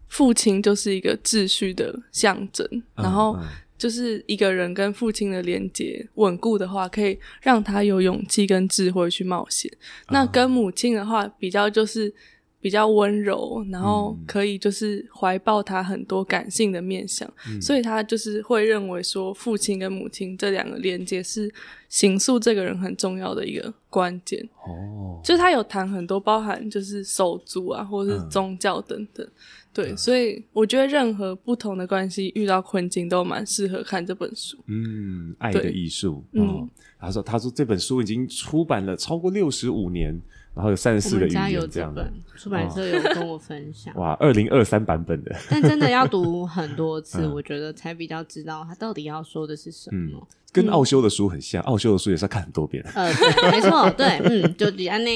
[0.08, 3.06] 父亲就是一个秩序的象征，oh.
[3.06, 3.38] 然后
[3.78, 9.72] 就是一个人跟父亲的连接稳固的话，可以让他有勇气跟智慧去冒险。
[10.08, 10.14] Oh.
[10.14, 12.14] 那跟母亲的话比较就是。
[12.60, 21.54] 比较温柔，然后可以就是怀抱他很多感性的面相，嗯、所以他就是会认为说，父亲跟母亲这两个连接是
[21.88, 24.44] 形塑这个人很重要的一个关键。
[24.66, 29.26] 哦，就是他有谈很多包含就是手足啊，或者是宗教等等。
[29.26, 29.32] 嗯
[29.78, 34.58] 对，所以我觉得任何不同的关系遇到困境都蛮适合看这本书。
[34.66, 36.24] 嗯，爱的艺术。
[36.32, 40.20] 哦、嗯，他说，他说这本书已经出版了超过六十五年。
[40.58, 43.94] 然后有三十四个语言这样的，出版社有跟我分享。
[43.96, 50.18] 哇，二零二三版本的， 但真的要读很多次，嗯，我觉得才比较知道他到底要说的是什么。
[50.18, 52.84] 嗯，跟奥修的书很像，奥修的书也是要看很多遍。
[52.96, 55.10] 呃，对， 没错，对，嗯，就这样呢。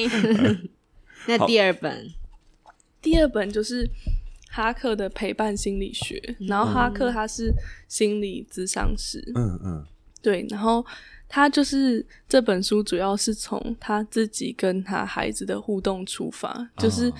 [1.26, 2.08] 那第二本，
[3.02, 3.90] 第二本就是
[4.48, 7.52] 哈克的陪伴心理学，然后哈克他是
[7.88, 9.84] 心理咨商师，嗯嗯，
[10.22, 10.86] 对，然后。
[11.34, 17.10] 他就是这本书，主要是从他自己跟他孩子的互动出发，就是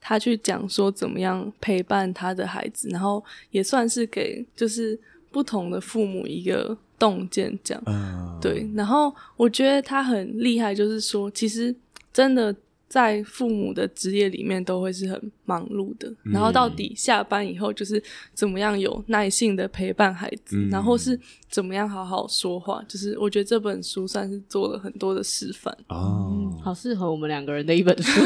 [0.00, 4.98] 他去讲说怎么样陪伴他的孩子，然后也算是给就是
[5.30, 8.38] 不同的父母一个洞见，这样。
[8.42, 11.72] 对，然后我觉得他很厉害，就是说其实
[12.12, 12.52] 真的。
[12.90, 18.02] 在父母的职业里面都会是很忙碌的，嗯，然后到底下班以后就是
[18.34, 21.16] 怎么样有耐性的陪伴孩子，嗯，然后是
[21.48, 28.20] 怎么样好好说话，就是我觉得这本书算是做了很多的示范哦，嗯，好适合我们两个人的一本书。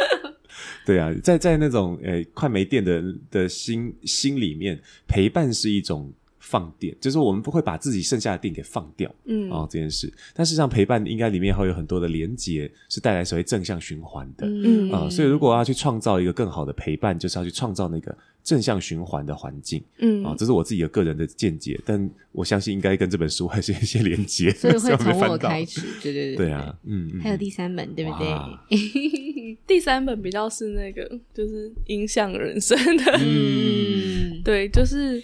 [0.84, 4.78] 对啊，在在那种呃快没电的的心心里面，
[5.08, 6.12] 陪伴是一种。
[6.48, 10.12] 放电，就是我们不会把自己剩下的电给放掉，嗯，哦，这件事。
[10.32, 15.10] 但事实上，陪伴应该里面会有很多的连结，是带来所谓正向循环的，嗯啊、呃。
[15.10, 20.36] 所以，如果要去创造一个更好的陪伴，就是要去创造那个正向循环的环境，嗯啊、呃。
[20.38, 27.18] 这是我自己的个人的见解，但我相信应该跟这本书还是有一些连结，所以会从我开始，对对对，对 啊，嗯。
[27.20, 29.58] 还有第三本，对不对？
[29.66, 35.20] 第三本比较是那个，就是影响人生的，嗯， 对，就是。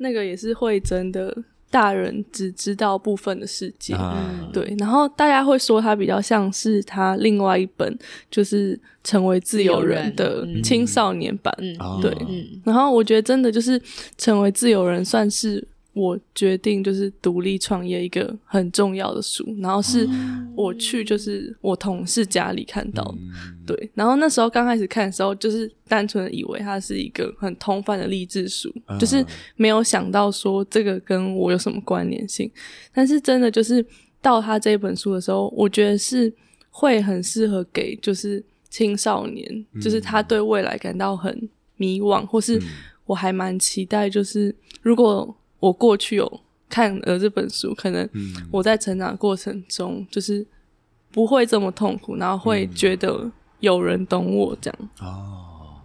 [0.00, 1.36] 那个也是会真的
[1.70, 4.74] 大人只知道部分的世界，啊，对。
[4.78, 7.98] 然后大家会说他比较像是他另外一本，
[8.30, 11.54] 就是成为自由人的青少年版，
[12.02, 12.14] 对。
[12.64, 13.80] 然后我觉得真的就是
[14.18, 15.66] 成为自由人算是。
[15.92, 20.08] 我决定就是独立创业一个很重要的书，然后是
[20.54, 29.24] 我去就是我同事家里看到的，嗯，对，然后那时候刚开始看的时候，就是单纯的以为它是一个很通贩的励志书，嗯，就是
[29.56, 32.48] 没有想到说这个跟我有什么关联性，
[32.94, 33.84] 但是真的就是
[34.22, 36.32] 到他这本书的时候，我觉得是
[36.70, 42.62] 会很适合给就是青少年，嗯，就是他对未来感到很迷惘，或是
[43.06, 45.36] 我还蛮期待，就是如果。
[45.60, 48.08] 我过去有看了这本书，可能
[48.50, 50.44] 我在成长过程中就是
[51.12, 54.88] 不会这么痛苦，然后会觉得有人懂我这样。
[55.00, 55.80] 哦，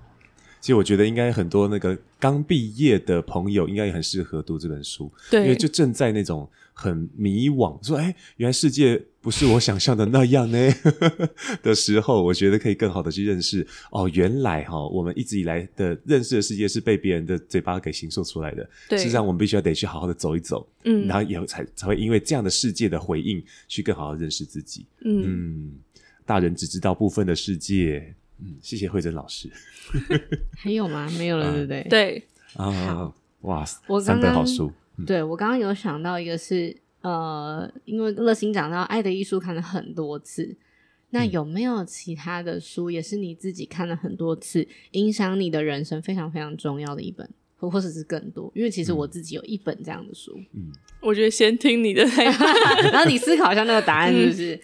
[0.59, 9.05] 其实我觉得应该很多那个刚毕业的朋友应该也很适合读这本书，对，因为就正在那种很迷惘，说哎，原来世界。
[9.25, 10.69] 不是我想象的那样呢
[11.63, 18.69] 的时候，我觉得可以更好的去认识哦，原来哈、哦，我们一直以来的认识的世界是被别人的嘴巴给形塑出来的。
[18.87, 24.85] 对，实际上我们必须要得去好好的走一走，嗯，然后以后才才会因为这样的世界的回应，去更好的认识自己。
[25.03, 25.71] 嗯，嗯，
[26.23, 28.13] 大人只知道部分的世界。
[28.39, 29.49] 嗯，谢谢慧珍老师。
[30.55, 31.11] 还有吗？
[31.17, 31.87] 没有了，对不对？
[31.89, 32.23] 对
[32.57, 33.11] 啊，
[33.41, 34.71] 哇，我刚刚三本好书。
[34.97, 36.77] 嗯、对我刚刚有想到一个是。
[37.05, 40.57] 呃，因为乐心讲到《爱的艺术》看了很多次，
[41.11, 48.51] 那有没有其他的书也是你自己看了很多次，影响你的人生非常非常重要的一本，或或者是更多？
[48.55, 50.35] 因为其实我自己有一本这样的书。
[50.53, 52.03] 嗯，我觉得先听你的，
[52.91, 54.55] 然后你思考一下那个答案是不是？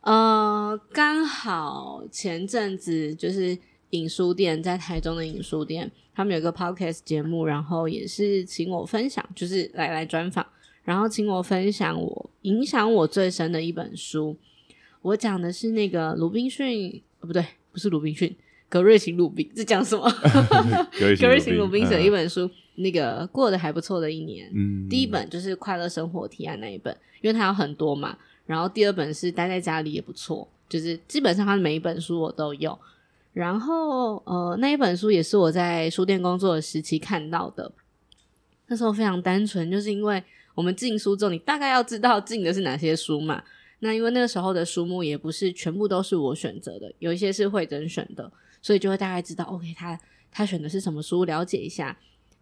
[0.00, 3.58] 嗯、呃，刚好前阵子就是
[3.90, 10.46] 影书店在台中的影书店，他们有一个 podcast 节目，然后也是请我分享，就是来来专访。
[10.86, 14.36] 然后请我分享我影响我最深的一本书，
[15.02, 18.32] 我讲的是那个鲁滨逊，哦不对，不是鲁滨逊，
[18.68, 20.08] 格瑞琴鲁宾，这讲什么？
[21.20, 24.48] 格瑞琴鲁宾写的一本书，那个过得还不错的一年。
[24.54, 28.16] 嗯，第一本就是《快乐生活提案》那一本，因为它有很多嘛。
[28.46, 32.78] 然后第二本是待在家里也不错，就是基本上它的每一本书我都有。
[33.32, 37.72] 然后呃，那一本书也是我在书店工作的时期看到的，
[38.68, 40.22] 那时候非常单纯，就是因为。
[40.56, 43.40] 我们进书之后，你大概要知道进的是哪些书嘛？
[43.78, 50.00] 那因为那个时候的书目也不是全部都是我选择的，有一些是慧珍选的，所以就会大概知道，OK，他
[50.32, 51.96] 他选的是什么书，了解一下。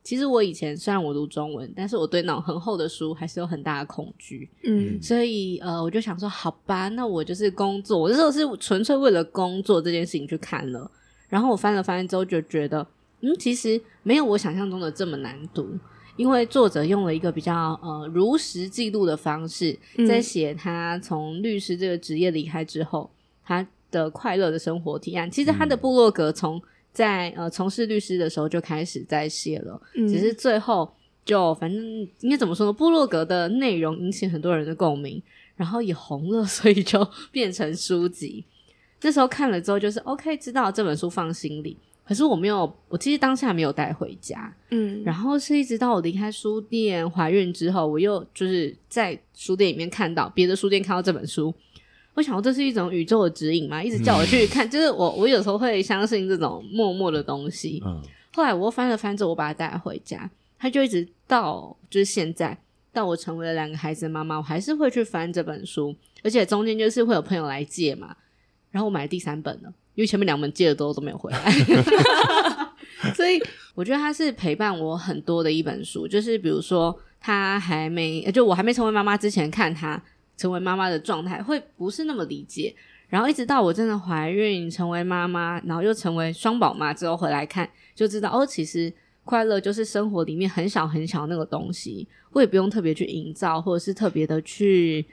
[0.04, 10.88] 其实我以前虽然我读中文，但是我对那种很厚的书还是有很大的恐惧，嗯，所以呃，我就想说，好吧，那我就是工作，我那时候是纯粹为了工作这件事情去看了，
[11.28, 12.86] 然后我翻了翻之后就觉得，
[13.22, 15.66] 嗯，其实没有我想象中的这么难读。
[16.16, 23.10] 因为作者用了一个比较呃如实记录的方式，在写他从律师这个职业离开之后，
[23.44, 25.30] 他的快乐的生活提案。
[25.30, 26.60] 其实他的部落格从
[26.92, 30.92] 在呃从事律师的时候就开始在写了，嗯、只是最后
[31.24, 31.82] 就反正
[32.20, 32.72] 应该怎么说呢？
[32.72, 35.20] 部落格的内容引起很多人的共鸣，
[35.56, 38.44] 然后也红了， 所以就变成书籍。
[39.02, 41.76] 那时候看了之后，就是 OK，知道这本书放心里。
[42.06, 44.54] 可是我没有，我其实当下没有带回家。
[44.70, 51.52] 嗯，然后是一直到我离开书店怀孕之后，我又就是在书店里面看到别的书店看到这本书。
[52.12, 54.66] 我想，这是一种宇宙的指引嘛，一直叫我去看。
[54.66, 57.82] 嗯、 就是我，我有时候会相信这种默默的东西。
[57.84, 58.00] 嗯。
[58.34, 62.56] 后来我又翻了翻之后，我把它带回家，它就一直到就是现在，
[62.92, 68.16] 到我成为了两个孩子的妈妈，我还是会去翻这本书，而且中间就是会有朋友来借嘛，
[68.70, 71.50] 然后我买了第三本了，因为前面两本借的都都没有回来，
[73.14, 73.42] 所以
[73.74, 76.06] 我觉得它是陪伴我很多的一本书。
[76.06, 80.02] 就是比如说，他还没就我还没成为妈妈之前看他。
[80.36, 82.74] 成为妈妈的状态会不是那么理解，
[83.08, 88.92] 然后一直到我真的怀孕成为妈妈，然后又成为双宝妈之后回来看，就知道哦，其实
[89.22, 95.06] 快乐就是生活里面很小很小那个东西，我也不用特别去营造，或者是特别的去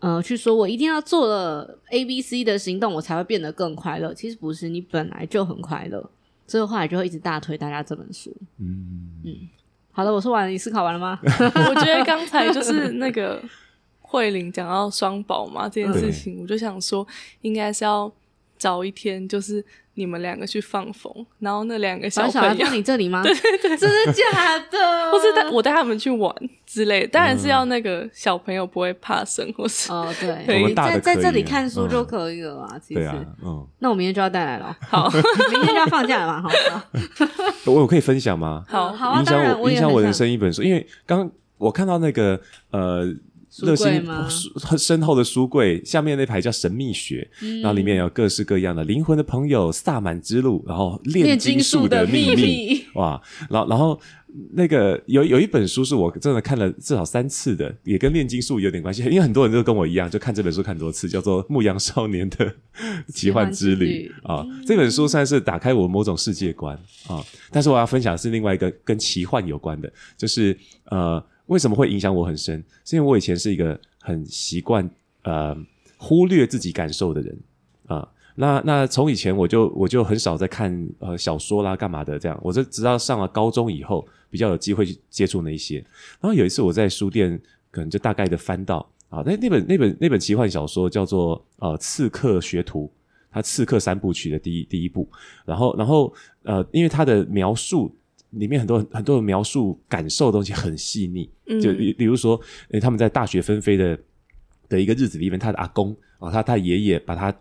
[0.00, 4.12] 呃去说我一定要做了 A B C 的行动，我才会变得更快乐。
[4.12, 6.10] 其实不是，你本来就很快乐。
[6.46, 8.36] 所以后来就会一直大推大家这本书。
[8.58, 9.36] 嗯嗯，
[9.92, 11.18] 好了，我说完了，你思考完了吗？
[11.22, 13.40] 我觉得刚才就是那个。
[14.12, 17.06] 慧玲讲到双宝嘛这件事情，我就想说，
[17.42, 18.12] 应该是要
[18.58, 19.64] 找一天，就是
[20.00, 23.20] 你们两个去放风，然后那两个小朋友放你这里吗？
[23.22, 24.78] 对对对，真的假的？
[25.12, 26.34] 或是带我带他们去玩
[26.64, 32.78] 之类的，当然是要那个小朋友不会怕生，或是哦对， 你在在这里看书就可以了啊。
[32.82, 33.10] 其实，
[33.44, 34.74] 嗯，那我明天就要带来了。
[34.80, 35.10] 好，
[35.52, 36.42] 明天就要放假了嘛？
[36.42, 36.50] 好，
[37.66, 38.64] 我有可以分享吗？
[38.66, 42.40] 好，好啊，影响我影响我人生一本书，因为刚我看到那个
[42.70, 43.06] 呃。
[43.62, 44.48] 热心 书
[44.78, 53.20] 深厚的书柜，下面那排叫神秘学，嗯、然后里面有各式各样的灵魂的朋友、萨满之路，然后炼金术的秘密，哇！
[53.48, 54.00] 然后然后
[54.52, 62.54] 那个有有一本书是我真的看了至少三次的，也跟炼金术有点关系，因为很多人都跟我一样，就看这本书看多次，叫做《牧羊少年的
[63.12, 64.46] 奇幻之旅》啊。
[64.64, 66.76] 这本书算是打开我某种世界观
[67.08, 67.20] 啊，
[67.50, 71.20] 但是我要分享的是另外一个跟奇幻有关的，就是呃。
[71.50, 72.62] 为什么会影响我很深？
[72.84, 74.88] 是因为我以前是一个很习惯
[75.22, 75.56] 呃
[75.98, 77.36] 忽略自己感受的人
[77.86, 82.38] 啊、那那从以前我就我就很少在看呃小说啦干嘛的这样。
[82.40, 85.84] 我就直到上了高中以后，比较有机会去接触那一些。
[86.20, 87.38] 然后有一次我在书店，
[87.72, 92.86] 可能就大概的翻到啊，那那本那本那本奇幻小说叫做呃《刺客学徒》，
[93.32, 95.08] 它《刺客三部曲》的第一第一部。
[95.44, 97.92] 然后然后呃，因为它的描述。
[98.30, 103.98] 里面很多很多的描述感受的东西很细腻，嗯、就比比如说，诶，他们在大雪纷飞的
[104.68, 107.34] 的一个日子里面，他的阿公啊，他他爷爷把他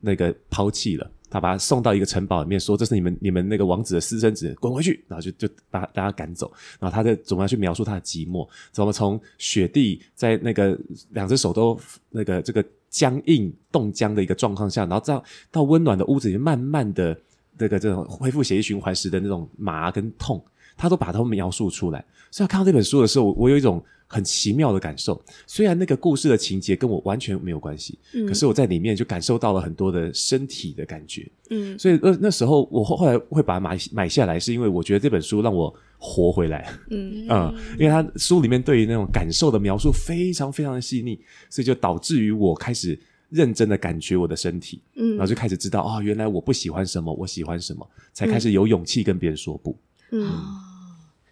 [0.00, 10.78] 那个抛弃了，他把他送到一个城堡里面，说这是你们你们那个王子的私生子，滚回去，然后就就把他把他赶走，然后他在怎么样去描述他的寂寞，怎么从雪地在那个
[11.12, 11.80] 两只手都
[12.10, 17.18] 那个这个僵硬冻僵的一个状况下，然后到到温暖的屋子里面，慢慢的。
[17.58, 20.42] 这个这种恢复血液循环时的那种麻跟痛，
[20.76, 22.04] 他都把它描述出来。
[22.30, 25.22] 所以看到这本书的时候，我有一种很奇妙的感受。
[25.46, 31.78] 虽然那个故事的情节跟我完全没有关系，嗯，可是我在里面就感受到了很多的身体的感觉，嗯。
[31.78, 42.98] 所以那那时候我后后来会把它买买下来，是因为我觉得这本书让我活回来，嗯嗯， 因为他书里面对于那种感受的描述非常非常的细腻，所以就导致于我开始。
[43.34, 49.76] 认真的感觉我的身体，嗯，然后就开始知道啊、哦，原来我不喜欢什么，我喜欢什么，才开始有勇气跟别人说不。
[50.12, 50.30] 嗯，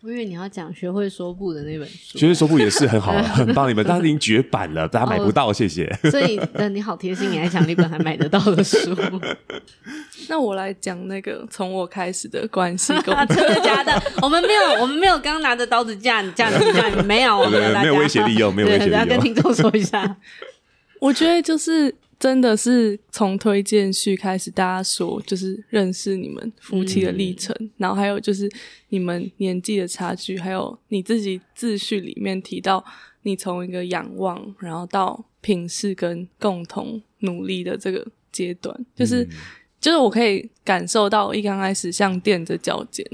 [0.03, 5.88] 我以为你要讲学会说不的那本书，学会说不也是很好， 很棒一本，但是已经绝版了，大家买不到，谢谢。
[6.11, 6.40] 所以，
[6.72, 8.96] 你好贴心，你还讲一本还买得到的书。
[10.28, 12.92] 那我来讲那个从我开始的关系，
[13.28, 14.03] 真的假的？
[14.22, 20.16] 我们没有，我们没有刚拿着刀子架你，架你，架你，没有，我们没有威胁利用，没有威胁利用，要跟听众说一下。
[21.03, 28.48] 我觉得就是真的是从推荐序开始，大家说就是认识你们夫妻的历程，嗯、然后还有就是
[28.90, 32.84] 你们年纪的差距，还有你自己自序里面提到
[33.22, 39.30] 你从一个仰望，然后到平视跟共同努力的这个阶段，就是、嗯、
[39.80, 43.05] 就是我可以感受到一刚开始像踮着脚尖，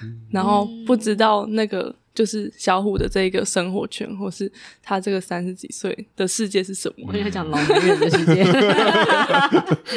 [0.00, 1.92] 嗯、然后不知道那个。
[2.14, 4.50] 就是小虎的这一个生活圈，或是
[4.82, 7.06] 他这个三十几岁的世界是什么？
[7.08, 8.44] 我跟他讲老年人的世界。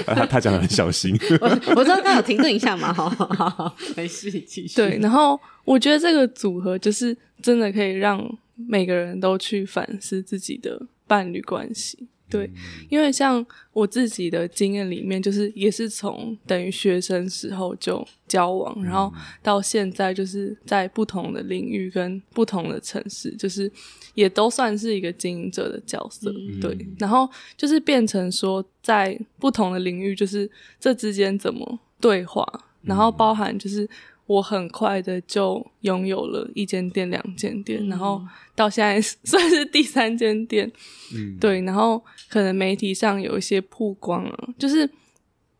[0.05, 1.18] 他 他讲的很小心。
[1.41, 4.76] 我我知道刚有停顿一下嘛，好好好，没事，继续。
[4.76, 8.24] 对，然后我觉得这个组合就是真的可以让
[8.55, 12.49] 每个人都去反思自己的伴侣关系，对，
[12.89, 19.13] 因为像我自己的经验里面，就是也是从等于学生时候就交往，然后
[19.43, 23.71] 到现在就是在不同的领域跟不同的城市，就是
[24.15, 26.34] 也都算是一个经营者的角色。
[26.59, 30.49] 对，然后就是变成说在不同的领域，就是
[30.80, 32.45] 这之间怎么对话，
[32.82, 33.88] 然后包含就是。
[34.28, 38.19] 我很快的就拥有了一间店、两间店，嗯，然后
[38.55, 40.71] 到现在 算是第三间店，
[41.13, 44.89] 嗯，对，然后可能媒体上有一些曝光了，就是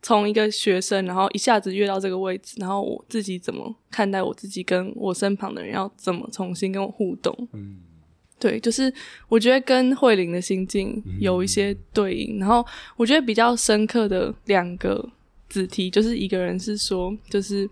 [0.02, 7.78] 从一个学生，然后一下子跃到这个位置，然后我自己怎么看待我自己，跟我身旁的人要怎么重新跟我互动，嗯，
[8.40, 8.92] 对，就是
[9.30, 12.66] 我觉得跟慧玲的心境有一些对应，嗯，然后
[12.98, 15.08] 我觉得比较深刻的两个。
[15.50, 17.70] 子题就是一个人是说，就是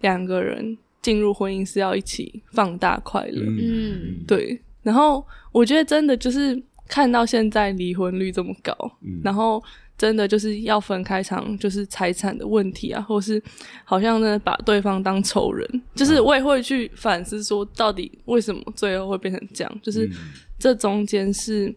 [0.00, 4.60] 两个人进入婚姻是要一起放大快乐，嗯，对。
[4.82, 8.72] 然后我觉得真的就是看到现在离婚率这么高，
[9.02, 9.62] 嗯，然后
[9.98, 13.42] 真的就是要分开场，就是财产的问题啊，或是
[13.84, 19.80] 好像呢把对方当仇人，就是我也会去反思说，到底为什么最后会变成这样？
[19.82, 20.08] 就是
[20.58, 21.74] 这中间是。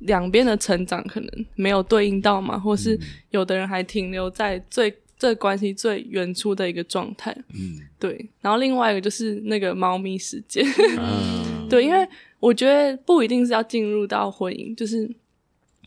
[0.00, 2.98] 两边的成长可能没有对应到嘛，或是
[3.30, 7.30] 有的人还停留在最这关系最原初的一个状态。
[7.52, 8.28] 嗯，对。
[8.40, 10.64] 然后另外一个就是那个猫咪时间。
[10.98, 15.06] 嗯， 对，因为我觉得不一定是要进入到婚姻，就是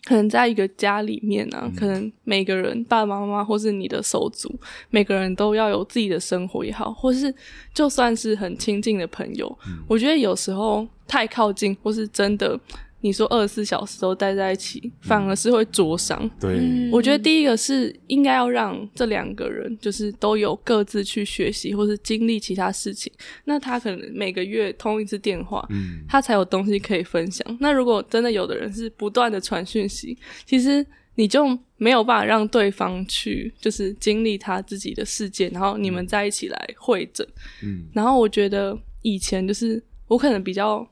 [0.06, 4.54] 可能在一个家里面啊，嗯，可能每个人爸爸妈妈或是你的手足，
[4.92, 7.34] 每个人都要有自己的生活也好，或是
[7.74, 12.60] 就算是很亲近的朋友，嗯，我觉得有时候太靠近或是真的。
[13.04, 16.30] 你说二十四小时都待在一起，反而是会灼伤。
[16.40, 23.12] 对，我觉得第一个是应该要让这两个人就是都有各自去学习或是经历其他事情。
[23.44, 27.46] 那他可能每个月通一次电话，嗯，他才有东西可以分享。
[27.60, 30.86] 那如果真的有的人是不断的传讯息，其实
[31.16, 31.46] 你就
[31.76, 37.28] 没有办法让对方去就是经历他自己的世界，然后你们在一起来会诊。
[37.64, 40.88] 嗯，然后我觉得以前就是我可能比较。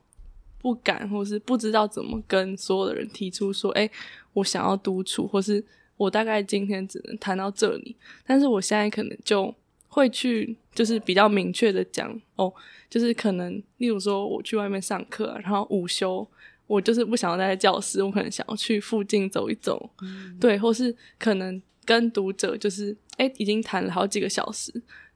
[0.61, 3.91] 不敢，或是不知道怎么跟所有的人提出说，哎、欸，
[4.33, 5.63] 我想要独处，或是
[5.97, 7.95] 我大概今天只能谈到这里。
[8.25, 9.53] 但是我现在可能就
[9.87, 12.53] 会去，就是比较明确的讲，哦，
[12.89, 16.27] 就是可能，例如说我去外面上课，然后午休，
[16.67, 24.71] 我就是不想要待在教室，我可能想要去附近走一走，嗯、对，或是可能跟读者就是，哎、欸，已经谈了好几个小时。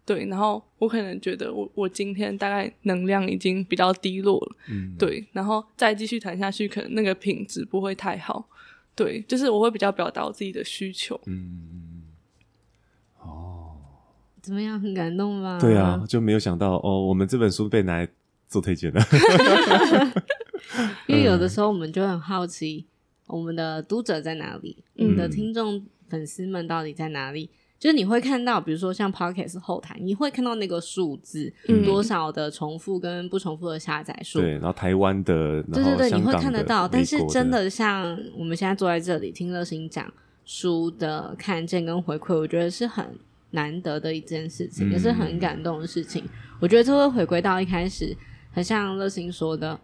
[0.06, 8.48] 对，然后我可能觉得我我今天大概能量已经比较低落了，嗯，对，然后再继续谈下去，可能那个品质不会太好，
[8.96, 12.04] 对，就是我会比较表达我自己的需求，嗯，
[13.20, 13.78] 哦，
[14.42, 15.60] 怎么样，很感动吧？
[15.60, 18.08] 对啊，就没有想到哦，我们这本书被拿来
[18.48, 19.02] 做推荐了
[21.08, 22.86] 因为有的时候我们就很好奇，
[23.26, 27.50] 我们的读者在哪里，我们的听众粉丝们到底在哪里？
[27.86, 34.42] 就是你会看到，比如说像 Pocket 后台，你会看到那个数字、嗯、多少的重复跟不重复的下载数。
[34.42, 36.88] 对，然后台湾的，对对对，你会看得到。
[36.88, 40.12] 但是真的像我们现在坐在这里听乐心讲
[40.46, 43.06] 书的看见跟回馈，我觉得是很
[43.52, 46.24] 难得的一件事情，嗯、也是很感动的事情。
[46.60, 48.18] 我觉得这会回归到一开始，
[48.52, 49.80] 很像乐心说的，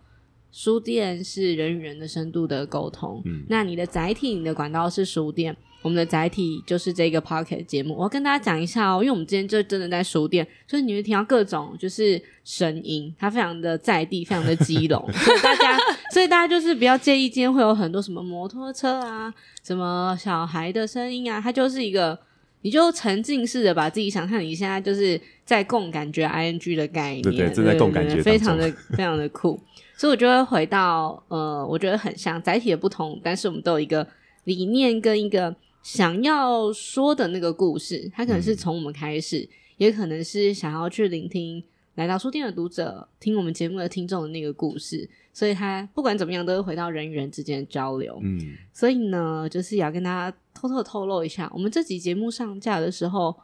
[0.51, 3.21] 书店是人与人的深度的沟通。
[3.25, 5.55] 嗯，那你的载体、你的管道是书店。
[5.83, 15.77] 我们的载体就是这个 Podcast 节目，我要跟大家讲一下哦，因为我们今天就真的在书店，所以你会听到各种就是声音，它非常的在地，非常的激动， 所以大家，
[16.13, 19.33] 所以大家就是不要介意，今天会有很多什么摩托车啊，
[19.63, 22.19] 什么小孩的声音啊，它就是一个，
[22.61, 29.59] 你就沉浸式的把自己想象你现在就是在共感觉 ing 的概念，对对，正在共感觉， 非常的非常的酷，
[29.97, 34.07] 所以我就会回到呃，我觉得很像载体的不同，但是我们都有一个
[34.45, 35.55] 理念跟一个。
[35.83, 41.63] 想要说的那个故事，它可能是从我们开始，嗯，也可能是想要去聆听
[42.01, 48.19] 来到书店的读者听我们节目的听众的那个故事，所以他不管怎么样都会回到人与人之间的交流。
[48.23, 53.35] 嗯，所以呢，就是也要跟大家偷偷的透露一下，我们这集节目上架的时候，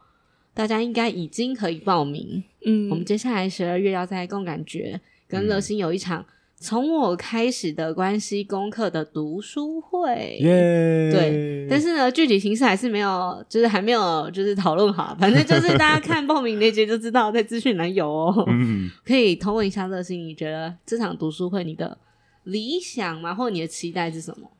[0.54, 2.42] 大家应该已经可以报名。
[2.66, 6.26] 嗯，我们接下来十二月要在共感觉跟乐心有一场。
[6.60, 11.12] 从我开始的关系功课的读书会，yeah!
[11.12, 15.16] 对，但是呢，具体形式还是没有，就是还没有，就是讨论好。
[15.20, 18.44] 反正就是大家看报名链接就知道，在资讯栏有哦。
[18.48, 21.96] 嗯，可以投问一下乐心，你觉得这场读书会你的
[22.42, 23.32] 理想吗？
[23.32, 24.50] 或者你的期待是什么？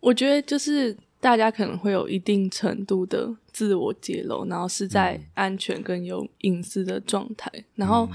[0.00, 7.50] 我觉得就是大家可能会有一定程度的自我揭露，然后是在安全跟有隐私的状态。
[7.76, 8.06] 然后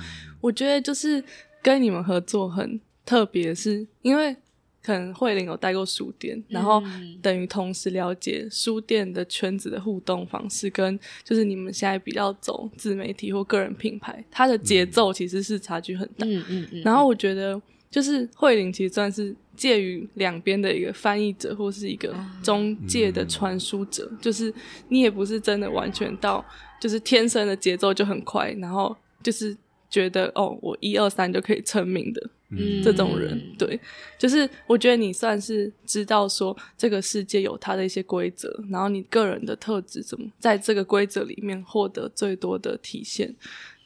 [0.41, 1.23] 我觉得就是。
[1.65, 4.35] 跟你们合作很特别，是因为
[4.83, 6.79] 可能慧玲有带过书店，然后
[7.23, 16.27] 等于同时了解书店的圈子的互动方式，跟就是你们现在比较走自媒体或个人品牌，它的节奏其实是差距很大。
[16.27, 16.81] 嗯嗯嗯。
[16.83, 17.59] 然后我觉得，
[17.89, 24.53] 就是慧玲其实算是介于两边的一个翻译者，或是一个中介的传输者，就是
[24.89, 26.45] 你也不是真的完全到，
[26.79, 29.57] 就是天生的节奏就很快，然后就是
[29.95, 32.21] 觉得哦，我一二三就可以成名的。
[32.49, 33.79] 嗯，这种人对，
[34.19, 43.33] 就是我觉得你算是知道说这个世界有它的一些规则，然后你个人的特质怎么在这个规则里面获得最多的体现。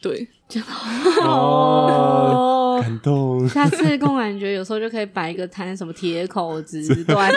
[0.01, 3.47] 对，真 好哦，感动。
[3.49, 7.29] 下次共感觉有时候就可以摆一个摊，什么铁口直断，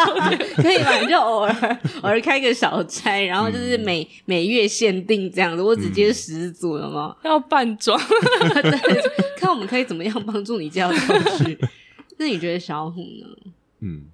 [0.56, 1.02] 可以吧？
[1.08, 7.16] 就偶尔偶尔开个小差，然后就是每、嗯、每月限定这样子，我只接十组了吗？
[7.24, 7.98] 要扮装，
[8.52, 9.02] 对，
[9.38, 11.58] 看我们可以怎么样帮助你这样过去。
[12.18, 13.52] 那你觉得小虎呢？
[13.80, 14.04] 嗯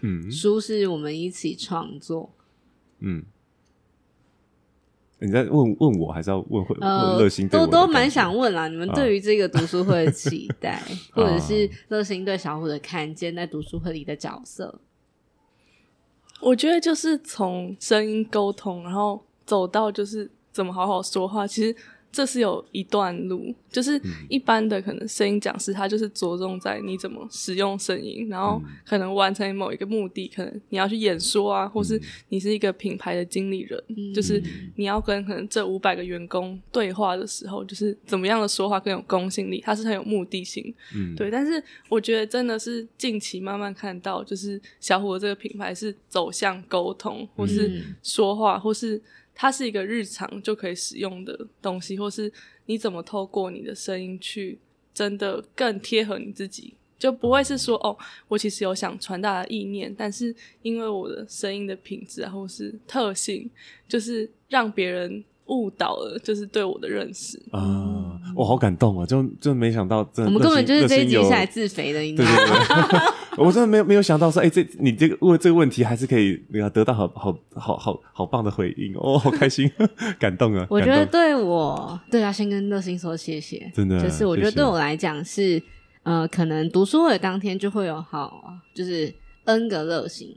[0.00, 2.34] 嗯，书是我们一起创作，
[2.98, 3.22] 嗯。
[5.22, 7.48] 你在问问我，还是要问会乐馨？
[7.48, 8.68] 都都蛮想问啦。
[8.68, 10.70] 你们对于这个读书会的期待，
[11.12, 14.80] 啊、或者是乐心对小虎的看见，在读书会里的角色，
[16.40, 21.46] 我觉得就是从声音沟通，然后走到就是怎么好好说话。
[21.46, 21.74] 其实。
[22.12, 23.98] 这是有一段路，就是
[24.28, 31.98] 一般的可能声音讲师，他就是着重在你怎么使用声音，然后可能完成某一个目的，可能你要去演说啊，或是
[32.28, 34.42] 你是一个品牌的经理人，嗯、就是
[34.76, 41.30] 你要跟可能这五百个员工对话的时候，就是怎么样的说话更有公信力，它是很有目的性，嗯，对。
[41.30, 49.00] 但是我觉得真的是近期慢慢看到，就是小虎的这个品牌是走向沟通，或是说话，或是。
[49.34, 52.32] 它是一个日常就可以使用的东西，或是
[52.66, 54.58] 你怎么透过你的声音去
[54.94, 57.96] 真的更贴合你自己，就不会是说哦，
[58.28, 63.50] 我其实有想传达的意念，但是因为我的声音的品质啊，或是特性，
[63.88, 65.24] 就是让别人。
[65.46, 68.18] 误导了，就是对我的认识啊！
[68.34, 69.04] 我好感动啊！
[69.04, 73.00] 就就没想到，真的，我们根本就是这一集下来自肥的，你知道吗？
[73.36, 79.70] 我真的没有没有想到说，哎、欸，这你这个问这个问题，还是可以那个得到好好好好好棒的回应哦， 好开心，
[80.18, 80.66] 感动啊！
[80.70, 85.62] 我觉得对我对啊，先跟乐心说谢谢，真的，就是我觉得对我来讲是
[86.04, 89.12] 呃，可能读书会当天就会有好，就是
[89.44, 90.28] N 个乐心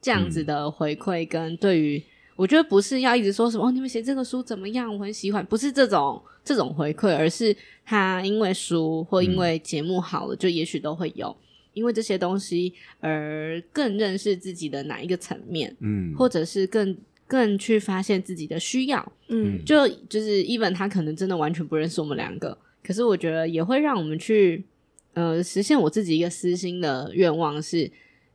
[0.00, 2.02] 这样子的回馈跟对于。
[2.36, 4.92] 我觉得不是要一直说什么哦，你们写这个书怎么样？
[4.92, 11.34] 我很喜欢，不是这种这种回馈，而是他因为书或因为节目好了，嗯、就也许都会有
[11.74, 16.96] 因为这些东西而更认识自己的哪一个层面，嗯，或者是更
[17.28, 24.64] 更去发现自己的需要，嗯，就就是 even 他可能真的完全不认识我们两个，可是我觉得也会让我们去
[25.12, 27.90] 呃实现我自己一个私心的愿望是。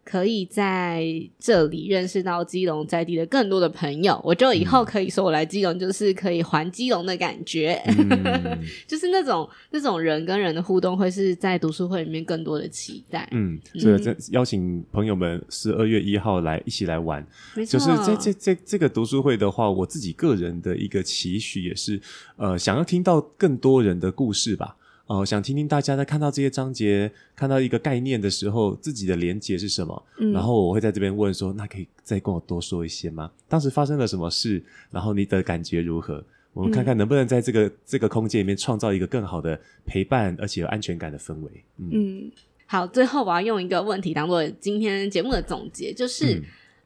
[0.10, 1.06] 可以在
[1.38, 13.30] 这里认识到基隆在地的更多的朋友，我就以后可以说我来基隆就是可以还基隆的感觉，嗯、 就是那种那种人跟人的互动，会是在读书会里面更多的期待。
[13.34, 17.24] 嗯，所以这邀请朋友们十二月一号来一起来玩。
[17.68, 22.02] 就是这这这这个读书会的话，我自己个人的一个期许也是，
[22.36, 24.76] 呃，想要听到更多人的故事吧。
[25.10, 30.06] 哦，想听听大家在看到这些章节、看到一个概念的时候，自己的连结是什么？
[30.20, 33.32] 嗯，然后我会在这边问说：“那可以再跟我多说一些吗？
[33.48, 34.64] 当时发生了什么事？
[34.92, 36.24] 然后你的感觉如何？
[36.54, 41.52] 我们看看能不能在这个、嗯、这个空间里面创造一个更好的陪伴，而且有安全感的氛围。
[41.78, 42.32] 嗯”嗯，
[42.68, 46.36] 好，最后我要用一个问题当做今天节目的总结，就是、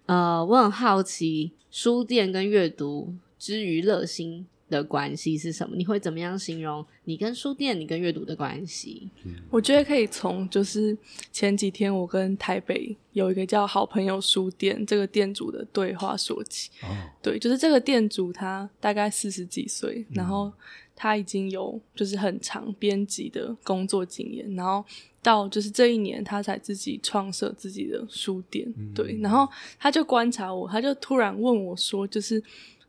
[0.06, 5.76] 嗯、呃，我很好奇，书店跟阅读之于乐馨的关系是什么？
[5.76, 9.10] 你会怎么样形容你跟书店、你跟阅读的关系？
[9.50, 10.98] 我觉得可以从就是
[11.32, 16.72] 前几天我跟台北有一个叫好朋友书店这个店主的对话说起。
[16.82, 16.88] 哦，
[17.22, 20.52] 对，就是这个店主他大概四十几岁，然后
[20.96, 24.84] 他已经有就是很长编辑的工作经验，然后
[25.22, 28.68] 到就是这一年他才自己创设自己的书店。
[28.94, 29.48] 对，然后
[29.80, 32.44] 他就观察我，他就突然问我说，就是。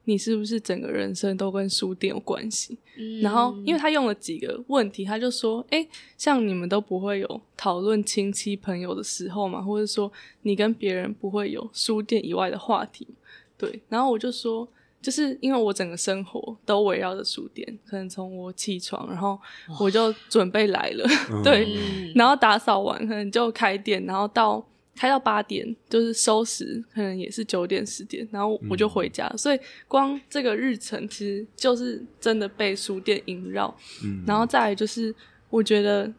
[0.05, 2.77] 你是不是整个人生都跟书店有关系？
[2.97, 13.09] 嗯，然后，因为他用了几个问题，他就说：“诶，像你们都不会有讨论亲戚朋友的时候嘛，或者说你跟别人不会有书店以外的话题。”
[13.57, 14.69] 对，然后我就说，
[15.01, 19.39] 就是因为我整个生活都围绕着书店，可能从我起床，然后
[19.81, 21.67] 我就准备来了，哦、 对，
[22.15, 24.65] 然后打扫完可能就开店，然后到。
[24.97, 29.27] 开到八点，就是收拾，可能也是九点十点，然后我就回家。
[29.29, 33.75] 嗯、所以光这个日程其实就是真的被书店萦绕。
[34.05, 35.15] 嗯，然后再来就是，
[35.51, 36.13] 我觉得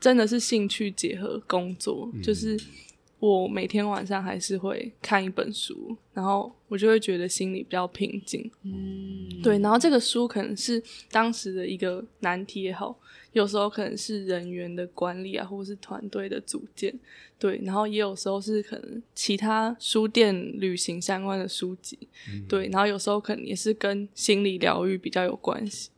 [0.00, 2.58] 真的是兴趣结合工作，嗯、就是
[3.18, 8.50] 我每天晚上还是会看一本书，然后我就会觉得心里比较平静。
[8.64, 12.98] 嗯，对，然后这个书可能是当时的一个难题也好，
[13.32, 16.94] 有时候可能是人员的管理啊，或者是团队的组建，
[17.38, 25.90] 对，然后也有时候是可能其他书店旅行相关的书籍，嗯、对，然后有时候可能也是跟心理疗愈比较有关系，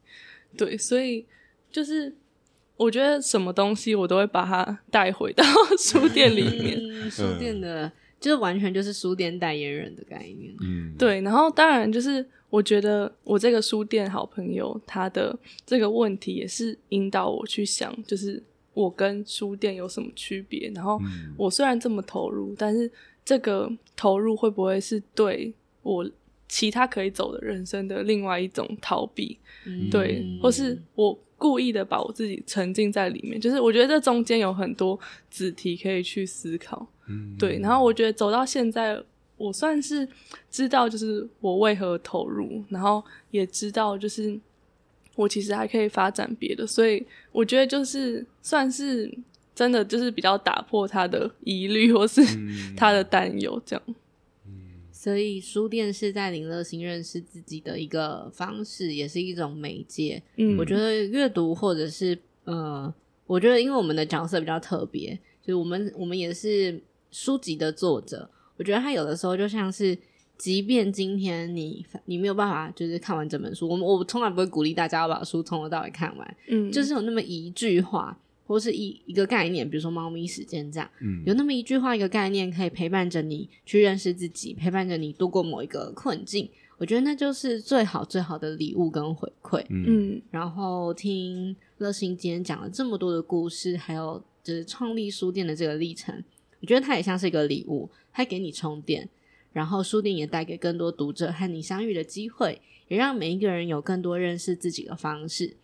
[0.57, 1.27] 对，所以
[1.73, 2.15] 就是
[2.77, 5.45] 我觉得什么东西我都会把它带回到
[5.79, 12.25] 书店里面，嗯、书店的，就是完全就是书店代言人的概念，嗯，对，然后当然就是。
[12.55, 15.37] 我觉得我这个书店好朋友，他的
[15.67, 18.41] 这个问题也是引导我去想，就是
[18.75, 20.71] 我跟书店有什么区别。
[20.73, 21.01] 然后
[21.37, 22.89] 我虽然这么投入，但是
[23.25, 25.53] 这个投入会不会是对
[25.83, 26.09] 我
[26.49, 29.37] 其他可以走的人生的另外一种逃避？
[29.67, 33.41] 嗯、对，或是我故意的把我自己沉浸在里面？
[33.41, 34.97] 就是我觉得这中间有很多
[35.29, 36.87] 子题可以去思考。
[37.09, 39.03] 嗯、对，然后我觉得走到现在。
[39.37, 40.09] 我算是
[40.51, 44.39] 知道，就是我为何投入，然后也知道，就是
[45.17, 49.13] 我其实还可以发展别的，所以我觉得就是算是
[49.53, 52.23] 真的，就是比较打破他的疑虑或是
[52.77, 53.83] 他的担忧这样。
[54.47, 54.53] 嗯，
[54.93, 60.23] 所以书店是在林乐馨认识自己的一个方式，也是一种媒介。
[60.37, 62.93] 嗯，我觉得阅读或者是呃，
[63.27, 66.81] 我觉得因为我们的角色比较特别，所以我们我们也是
[67.11, 68.31] 书籍的作者。
[68.57, 69.97] 我觉得它有的时候就像是，
[70.39, 86.49] 即便今天你你没有办法就是看完整本书，我们我从来不会鼓励大家要把书从头到尾看完，嗯，就是有那么一句话或是一一个概念，比如说猫咪时间这样，嗯，有那么一句话一个概念可以陪伴着你去认识自己，陪伴着你度过某一个困境，
[86.79, 96.23] 我觉得那就是最好最好的礼物跟回馈，嗯，然后听乐心今天讲了这么多的故事，还有就是创立书店的这个历程。
[96.61, 99.09] 我觉得它也像是一个礼物，它给你充电，
[99.53, 105.57] 然后书店也带给更多读者和你相遇的机会，也让每一个人有更多认识自己的方式。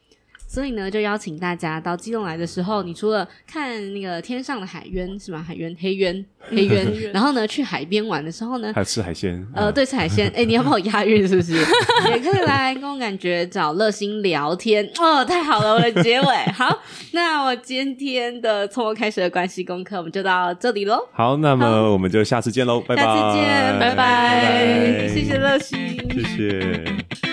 [0.53, 5.41] 所以呢，就邀请大家到基隆来的时候，你除了看那个天上的海渊是吗？
[5.47, 9.47] 海渊、 黑渊、黑渊，然后呢，去海边玩的时候呢，还有吃海鲜。
[9.55, 10.29] 呃，对，吃海鲜。
[10.35, 11.53] 哎，你要帮我押韵是不是？
[12.11, 16.81] 也可以来跟我感觉找乐心聊天哦，太好了，我的结尾好。
[17.15, 20.99] 那我今天的从我开始的关系功课，我们就到这里喽。
[21.13, 23.05] 好，那么我们就下次见喽，拜拜。
[23.05, 25.79] 下次见，拜拜，谢谢乐心，
[26.13, 27.30] 谢谢。